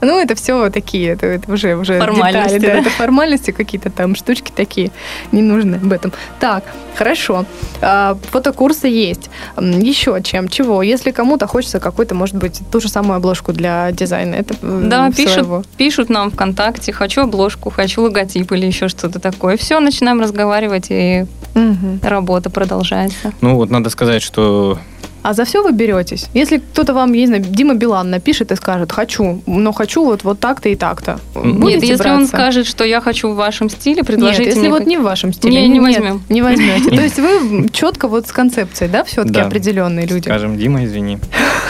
[0.00, 4.52] Ну, это все такие, это, уже, уже Формальности, детали, да, это формальности какие-то там, штучки
[4.54, 4.90] такие,
[5.32, 6.12] не нужны об этом.
[6.38, 6.64] Так,
[6.94, 7.46] хорошо.
[7.80, 9.30] А, Фотокурсы есть.
[9.58, 10.48] Еще чем?
[10.48, 10.82] Чего?
[10.82, 15.10] Если кому-то хочется какой-то, может быть, ту же самую обложку для дизайна, это э, Да,
[15.10, 15.62] пишут, своего.
[15.76, 19.56] пишут нам ВКонтакте, хочу обложку, хочу логотип или еще что-то такое.
[19.56, 22.00] Все, начинаем разговаривать, и Мгм.
[22.02, 23.32] работа продолжается.
[23.40, 24.78] Ну, вот надо сказать, что
[25.22, 26.28] А за все вы беретесь?
[26.32, 30.24] Если кто-то вам, я не знаю, Дима Билан напишет и скажет, хочу, но хочу вот,
[30.24, 31.18] вот так-то и так-то.
[31.34, 32.36] Нет, Будете Нет, если он браться?
[32.36, 35.02] скажет, что я хочу в вашем стиле, Нет, предложите если мне вот как- не в
[35.02, 35.60] вашем стиле.
[35.60, 36.22] Не, не нет, возьмем.
[36.30, 36.88] Не возьмете.
[36.96, 40.24] То есть вы четко вот с концепцией, да, все-таки определенные люди?
[40.26, 41.18] скажем, Дима, извини.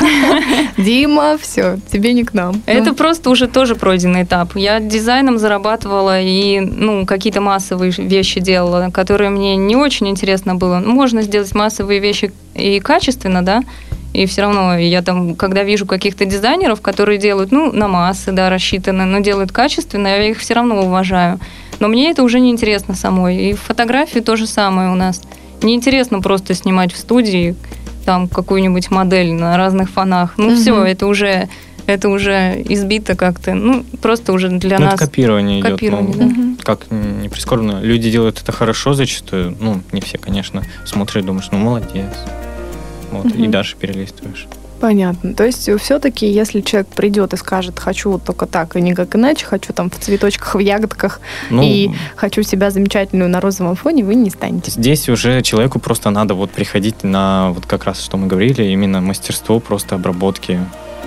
[0.76, 2.62] Дима, все, тебе не к нам.
[2.66, 4.56] Это Ну, просто уже тоже пройденный этап.
[4.56, 10.78] Я дизайном зарабатывала и ну, какие-то массовые вещи делала, которые мне не очень интересно было.
[10.78, 13.62] Ну, Можно сделать массовые вещи и качественно, да,
[14.12, 18.50] и все равно я там, когда вижу каких-то дизайнеров, которые делают, ну, на массы, да,
[18.50, 21.38] рассчитаны, но делают качественно, я их все равно уважаю.
[21.78, 23.36] Но мне это уже не интересно самой.
[23.36, 25.22] И в фотографии то же самое у нас.
[25.62, 27.54] Неинтересно просто снимать в студии
[28.10, 30.34] там какую-нибудь модель на разных фонах.
[30.36, 30.56] Ну, Мгм.
[30.56, 31.48] все, это уже
[31.86, 34.94] это уже избито как-то, ну, просто уже для ну, нас.
[34.94, 35.72] это копирование идет.
[35.72, 36.62] копирование, ну, да.
[36.64, 37.80] Как не прискорбно.
[37.80, 39.56] Люди делают это хорошо зачастую.
[39.60, 40.64] Ну, не все, конечно.
[40.84, 42.10] Смотрят, думаешь, ну, молодец.
[43.12, 43.50] Вот, и Мгм.
[43.52, 44.48] дальше перелистываешь.
[44.80, 45.34] Понятно.
[45.34, 49.72] То есть все-таки, если человек придет и скажет, хочу только так и никак иначе, хочу
[49.72, 51.20] там в цветочках, в ягодках
[51.50, 54.70] Ну, и хочу себя замечательную на розовом фоне, вы не станете.
[54.70, 59.00] Здесь уже человеку просто надо вот приходить на вот как раз, что мы говорили, именно
[59.00, 60.58] мастерство просто обработки.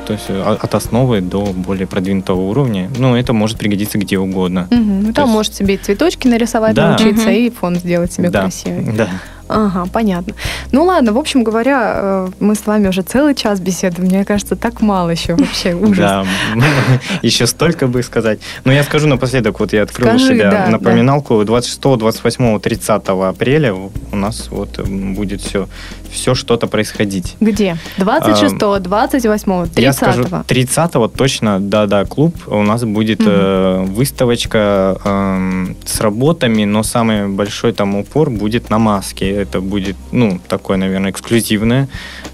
[0.05, 2.89] То есть э, от основы до более продвинутого уровня.
[2.97, 4.67] Ну, это может пригодиться где угодно.
[4.69, 5.03] Мгм.
[5.07, 6.89] Ну, там есть- может себе и цветочки нарисовать, Да.
[6.89, 7.35] научиться, Мгм.
[7.37, 8.41] и фон сделать себе да.
[8.41, 8.83] красивый.
[8.97, 9.07] Да.
[9.53, 10.33] Ага, понятно.
[10.71, 14.07] Ну ладно, в общем говоря, э, мы с вами уже целый час беседуем.
[14.07, 15.73] Мне кажется, так мало еще вообще.
[15.73, 15.97] Ужас.
[15.97, 16.25] Да,
[17.21, 18.39] еще столько бы сказать.
[18.65, 24.15] Но я скажу напоследок, вот я открыл у себя напоминалку 26, 28, 30 апреля у
[24.15, 25.67] нас вот м, будет все,
[26.11, 27.35] все что-то происходить.
[27.39, 27.77] Где?
[27.97, 32.35] 26, 28, 30 Я скажу, 30 точно, да-да, клуб.
[32.47, 38.79] У нас будет э, выставочка эм, с работами, но самый большой там упор будет на
[38.79, 39.42] маске.
[39.43, 41.87] Это будет, ну, такое, наверное, эксклюзивное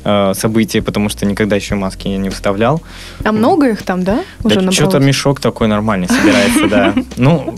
[0.03, 2.81] э, событие, потому что никогда еще маски я не выставлял.
[3.23, 4.23] А много их там, да?
[4.43, 4.75] Уже Да, набралось?
[4.75, 6.93] что-то мешок такой нормальный собирается, да.
[7.17, 7.55] Ну,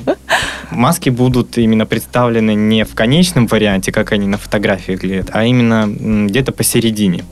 [0.72, 5.88] маски будут именно представлены не в конечном варианте, как они на фотографии выглядят, а именно
[6.28, 7.24] где-то посередине.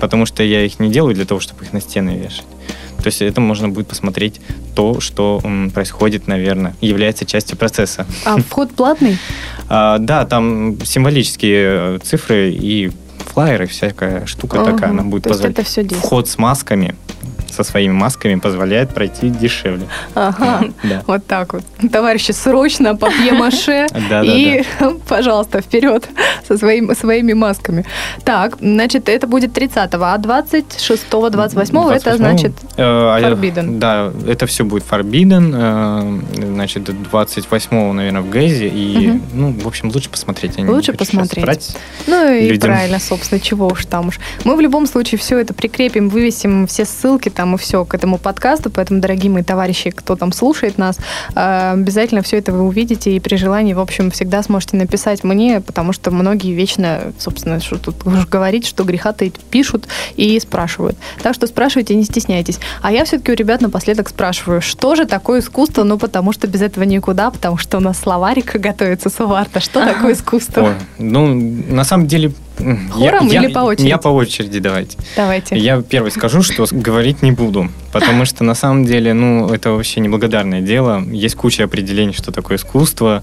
[0.00, 2.46] Потому что я их не делаю для того, чтобы их на стены вешать.
[2.98, 4.40] То есть это можно будет посмотреть
[4.74, 5.40] то, что
[5.72, 8.06] происходит, наверное, является частью процесса.
[8.24, 9.18] А вход платный?
[9.68, 14.72] А, да, там символические э, цифры и флайеры, всякая штука Ага.
[14.72, 15.58] такая, она будет То есть позволять.
[15.58, 16.04] это все действует.
[16.04, 16.94] Вход с масками,
[17.50, 19.86] со своими масками позволяет пройти дешевле.
[20.14, 20.64] Ага.
[20.82, 21.02] Да.
[21.06, 21.64] Вот так вот.
[21.92, 23.86] Товарищи, срочно папье-маше
[24.24, 24.64] и,
[25.08, 26.08] пожалуйста, вперед
[26.46, 27.84] со своим, своими масками.
[28.24, 32.52] Так, значит, это будет 30-го, а 26-го, 28-го это 28-го, значит...
[32.76, 33.78] э, а, Forbidden.
[33.78, 35.52] Да, это все будет Forbidden.
[35.54, 38.68] э, Значит, 28-го, наверное, в Гэзе.
[38.68, 40.58] И, ну, в общем, лучше посмотреть.
[40.58, 41.76] Не Лучше посмотреть.
[42.06, 44.18] Ну и правильно, собственно, чего уж там уж.
[44.44, 48.18] Мы в любом случае все это прикрепим, вывесим все ссылки там и все к этому
[48.18, 50.98] подкасту, поэтому, дорогие мои товарищи, кто там слушает нас,
[51.36, 55.60] э, обязательно все это вы увидите и при желании, в общем, всегда сможете написать мне,
[55.60, 59.86] потому что многие вечно, собственно, что тут уж говорить, что греха таить, пишут
[60.16, 60.96] и спрашивают.
[61.22, 62.58] Так что спрашивайте, не стесняйтесь.
[62.82, 65.84] А я все-таки у ребят напоследок спрашиваю, что же такое искусство?
[65.84, 69.60] Ну, потому что без этого никуда, потому что у нас словарик готовится с Уварта.
[69.60, 70.62] Что такое искусство?
[70.62, 72.32] Ой, ну, на самом деле,
[72.90, 73.88] Хором я, или по очереди?
[73.88, 74.98] Я по очереди давайте.
[75.16, 75.56] Давайте.
[75.56, 80.00] Я первый скажу, что говорить не буду, потому что на самом деле, ну, это вообще
[80.00, 81.02] неблагодарное дело.
[81.10, 83.22] Есть куча определений, что такое искусство.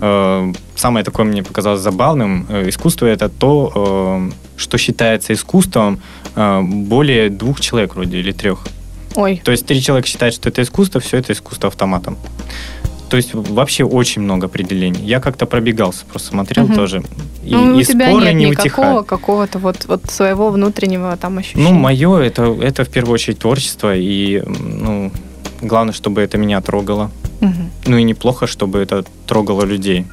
[0.00, 2.46] Э, самое такое мне показалось забавным.
[2.48, 6.00] Э, искусство это то, э, что считается искусством
[6.36, 8.66] более двух человек вроде или трех.
[9.14, 9.40] Ой.
[9.44, 12.16] То есть три человека считают, что это искусство, все это искусство автоматом.
[13.14, 15.04] То есть вообще очень много определений.
[15.04, 16.74] Я как-то пробегался, просто смотрел угу.
[16.74, 17.04] тоже.
[17.44, 21.38] И, ну, и у тебя споры нет не никакого какого-то вот, вот своего внутреннего там
[21.38, 21.62] ощущения.
[21.62, 23.94] Ну, мое это, это в первую очередь творчество.
[23.94, 25.12] И ну,
[25.62, 27.12] главное, чтобы это меня трогало.
[27.40, 27.52] Угу.
[27.86, 30.06] Ну и неплохо, чтобы это трогало людей.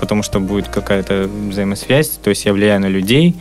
[0.00, 2.12] Потому что будет какая-то взаимосвязь.
[2.12, 3.36] То есть я влияю на людей,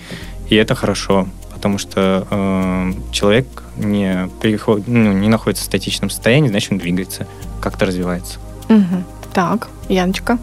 [0.49, 1.29] и это хорошо.
[1.53, 7.25] Потому что э, человек не, приход, ну, не находится в статичном состоянии, значит, он двигается,
[7.61, 8.39] как-то развивается.
[8.71, 9.03] Угу.
[9.33, 10.39] Так, Яночка.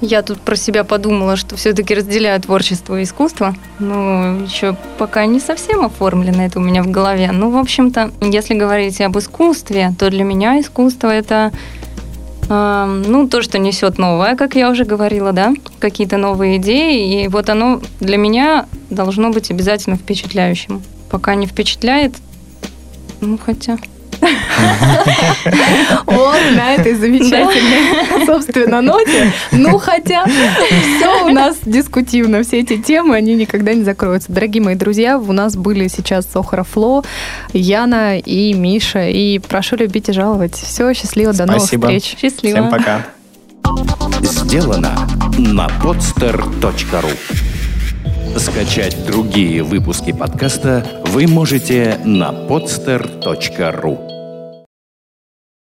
[0.00, 3.54] Я тут про себя подумала, что все-таки разделяю творчество и искусство.
[3.78, 7.30] Ну, еще пока не совсем оформлено это у меня в голове.
[7.32, 11.52] Ну, в общем-то, если говорить об искусстве, то для меня искусство это
[12.48, 17.22] э, ну, то, что несет новое, как я уже говорила, да, какие-то новые идеи.
[17.22, 20.82] И вот оно для меня должно быть обязательно впечатляющим.
[21.10, 22.14] Пока не впечатляет,
[23.20, 23.78] ну, хотя...
[26.06, 29.32] Вот на этой замечательной, собственно, ноте.
[29.50, 34.32] Ну, хотя все у нас дискутивно, все эти темы, они никогда не закроются.
[34.32, 37.04] Дорогие мои друзья, у нас были сейчас Сохара Фло,
[37.52, 39.08] Яна и Миша.
[39.08, 40.54] И прошу любить и жаловать.
[40.54, 42.16] Все, счастливо, до новых встреч.
[42.20, 42.58] Счастливо.
[42.58, 43.06] Всем пока.
[44.22, 45.08] Сделано
[45.38, 47.10] на podster.ru
[48.38, 54.11] Скачать другие выпуски подкаста вы можете на podster.ru